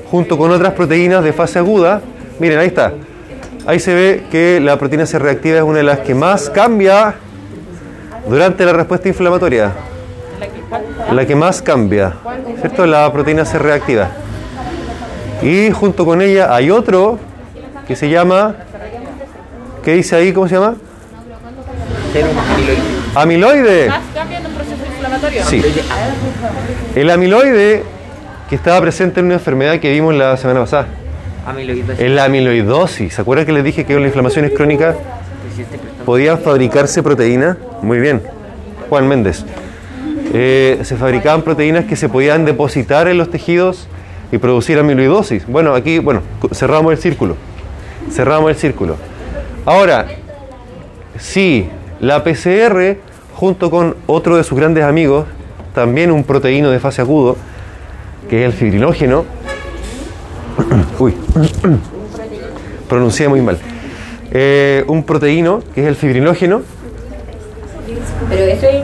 [0.10, 2.02] junto con otras proteínas de fase aguda,
[2.40, 2.94] miren, ahí está.
[3.66, 7.16] Ahí se ve que la proteína C reactiva es una de las que más cambia
[8.28, 9.72] durante la respuesta inflamatoria.
[11.12, 12.14] La que más cambia,
[12.60, 12.86] ¿cierto?
[12.86, 14.10] La proteína C reactiva.
[15.44, 17.20] Y junto con ella hay otro
[17.88, 18.56] que se llama,
[19.84, 20.32] ¿qué dice ahí?
[20.32, 20.76] ¿Cómo se llama?
[23.16, 23.92] Amiloide.
[25.46, 25.62] Sí.
[26.96, 27.84] El amiloide
[28.50, 30.88] que estaba presente en una enfermedad que vimos la semana pasada.
[31.98, 33.14] En la amiloidosis.
[33.14, 34.96] ¿Se acuerdan que les dije que con las inflamaciones crónicas
[36.06, 37.58] podían fabricarse proteínas?
[37.82, 38.22] Muy bien.
[38.90, 39.44] Juan Méndez.
[40.34, 43.88] Eh, se fabricaban proteínas que se podían depositar en los tejidos
[44.34, 45.46] y producir amiloidosis.
[45.46, 46.24] Bueno, aquí, bueno,
[46.54, 47.36] cerramos el círculo.
[48.12, 48.96] Cerramos el círculo.
[49.64, 50.08] Ahora,
[51.20, 51.70] si
[52.00, 52.98] la PCR,
[53.36, 55.28] junto con otro de sus grandes amigos,
[55.76, 57.38] también un proteíno de fase agudo,
[58.28, 59.24] que es el fibrinógeno,
[61.00, 61.14] uy,
[62.90, 63.60] pronuncié muy mal,
[64.32, 66.64] Eh, un proteíno, que es el fibrinógeno,
[68.30, 68.84] Pero eso es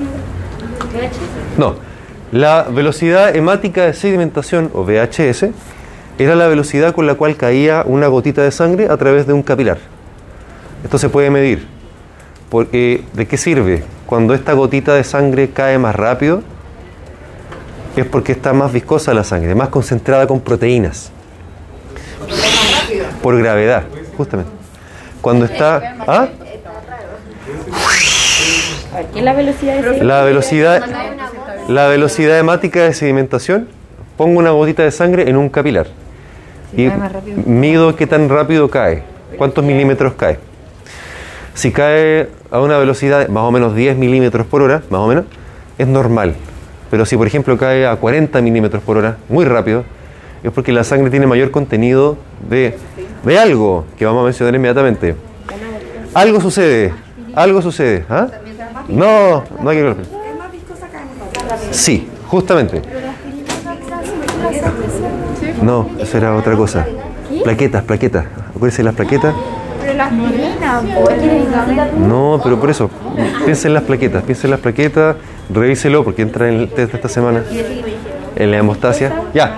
[1.57, 1.75] no,
[2.31, 5.47] la velocidad hemática de sedimentación, o VHS,
[6.19, 9.41] era la velocidad con la cual caía una gotita de sangre a través de un
[9.41, 9.77] capilar.
[10.83, 11.67] Esto se puede medir.
[12.49, 13.83] Porque, ¿De qué sirve?
[14.05, 16.43] Cuando esta gotita de sangre cae más rápido,
[17.95, 21.11] es porque está más viscosa la sangre, más concentrada con proteínas.
[23.21, 23.83] Por gravedad,
[24.17, 24.51] justamente.
[25.21, 25.95] Cuando está...
[26.07, 26.27] ¿Ah?
[29.13, 30.81] ¿Qué es la velocidad?
[31.69, 33.67] La velocidad, hemática de sedimentación,
[34.17, 35.85] pongo una gotita de sangre en un capilar
[36.75, 36.89] y
[37.45, 39.03] mido qué tan rápido cae,
[39.37, 40.39] cuántos milímetros cae.
[41.53, 45.05] Si cae a una velocidad de más o menos 10 milímetros por hora, más o
[45.05, 45.25] menos,
[45.77, 46.33] es normal.
[46.89, 49.83] Pero si por ejemplo cae a 40 milímetros por hora, muy rápido,
[50.41, 52.17] es porque la sangre tiene mayor contenido
[52.49, 52.75] de,
[53.23, 55.15] de algo que vamos a mencionar inmediatamente.
[56.15, 56.95] Algo sucede,
[57.35, 58.05] algo sucede.
[58.09, 58.25] ¿ah?
[58.87, 60.18] No, no hay que
[61.71, 62.81] Sí, justamente.
[65.61, 66.85] No, eso era otra cosa.
[67.43, 68.25] Plaquetas, plaquetas.
[68.55, 69.33] Acuérdense de las plaquetas.
[70.11, 71.97] Medicamento.
[72.07, 72.89] No, pero por eso,
[73.43, 75.15] piensa en las plaquetas, piensa en las plaquetas,
[75.49, 77.43] revíselo porque entra en el test de esta semana,
[78.35, 79.23] en la hemostasia.
[79.33, 79.57] Ya,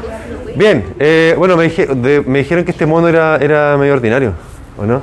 [0.56, 4.34] bien, eh, bueno, me, dije- de- me dijeron que este mono era, era medio ordinario,
[4.78, 5.02] ¿o no?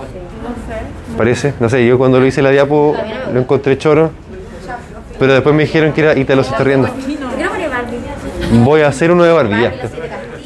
[1.17, 2.95] Parece, no sé, yo cuando lo hice la diapo
[3.33, 4.11] lo encontré choro,
[5.19, 6.89] pero después me dijeron que era Ítalo se está riendo.
[8.65, 9.71] Voy a hacer uno de Barbie.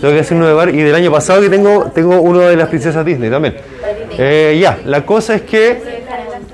[0.00, 2.56] Tengo que hacer uno de Barbie y del año pasado que tengo, tengo uno de
[2.56, 3.56] las princesas Disney también.
[4.18, 6.02] Eh, ya, la cosa es que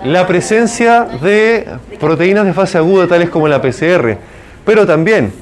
[0.05, 1.66] la presencia de
[1.99, 4.16] proteínas de fase aguda tales como la PCR,
[4.64, 5.33] pero también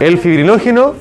[0.00, 0.94] el fibrinógeno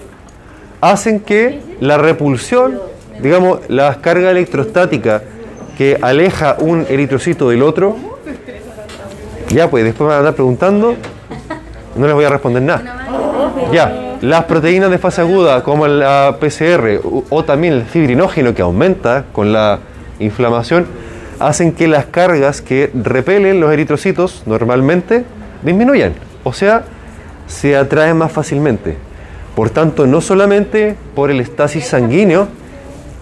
[0.80, 2.80] hacen que la repulsión,
[3.22, 5.24] digamos, la carga electrostática
[5.78, 7.98] que aleja un eritrocito del otro,
[9.56, 10.95] ya pues después me van a andar preguntando,
[11.95, 13.08] no les voy a responder nada.
[13.72, 16.99] Ya, las proteínas de fase aguda como la PCR
[17.30, 19.80] o también el fibrinógeno que aumenta con la
[20.20, 20.86] inflamación,
[21.39, 25.24] hacen que las cargas que repelen los eritrocitos normalmente
[25.64, 26.84] disminuyan, o sea,
[27.47, 28.97] se atraen más fácilmente.
[29.56, 32.49] Por tanto, no solamente por el estasis sanguíneo,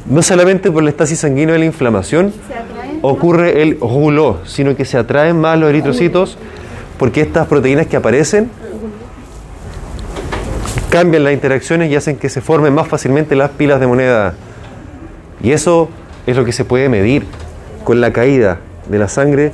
[0.07, 2.33] no solamente por el estasis sanguíneo de la inflamación
[3.03, 6.37] ocurre el huló, sino que se atraen más los eritrocitos
[6.97, 8.49] porque estas proteínas que aparecen
[10.89, 14.33] cambian las interacciones y hacen que se formen más fácilmente las pilas de moneda.
[15.41, 15.89] Y eso
[16.25, 17.25] es lo que se puede medir
[17.83, 19.51] con la caída de la sangre.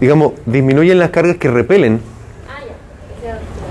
[0.00, 2.00] Digamos, disminuyen las cargas que repelen.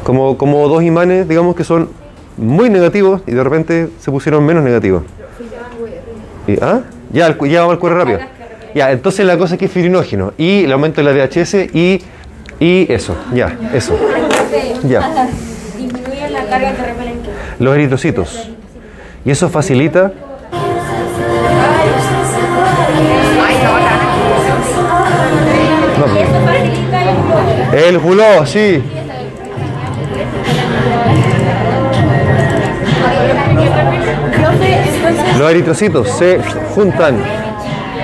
[0.04, 1.90] Como, como dos imanes, digamos que son
[2.38, 5.04] muy negativos y de repente se pusieron menos negativos.
[6.48, 6.82] Y- ¿Ah?
[7.16, 8.20] Ya, el ya vamos al cuero rápido.
[8.76, 12.02] Ya, entonces la cosa es que es fibrinógeno y el aumento de la VHS y,
[12.60, 13.98] y eso, ya, eso.
[14.84, 15.30] Ya.
[15.78, 17.30] Disminuye la carga que repelen que.
[17.64, 18.50] los eritrocitos.
[19.24, 20.12] Y eso facilita.
[25.98, 28.84] No, el juló, sí.
[35.08, 36.40] Entonces, Los eritrocitos se
[36.74, 37.16] juntan.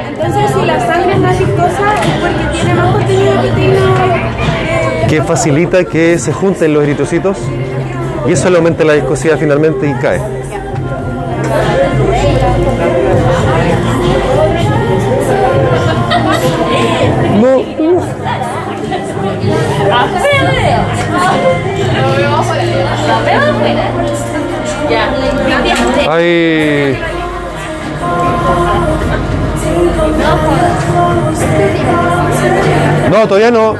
[0.10, 3.76] entonces si la sangre es más viscosa es porque tiene más contenido de proteína.
[3.76, 7.38] eh, que facilita que se junten los eritrocitos
[8.28, 10.22] y eso le aumenta la viscosidad finalmente y cae.
[17.42, 17.64] No,
[26.12, 26.98] hay
[33.10, 33.76] No, todavía no.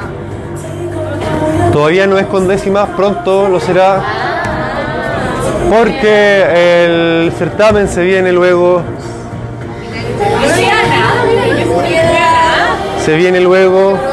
[1.72, 4.02] Todavía no es con décimas, pronto lo será.
[5.70, 8.82] Porque el certamen se viene luego.
[13.06, 14.11] Se viene luego.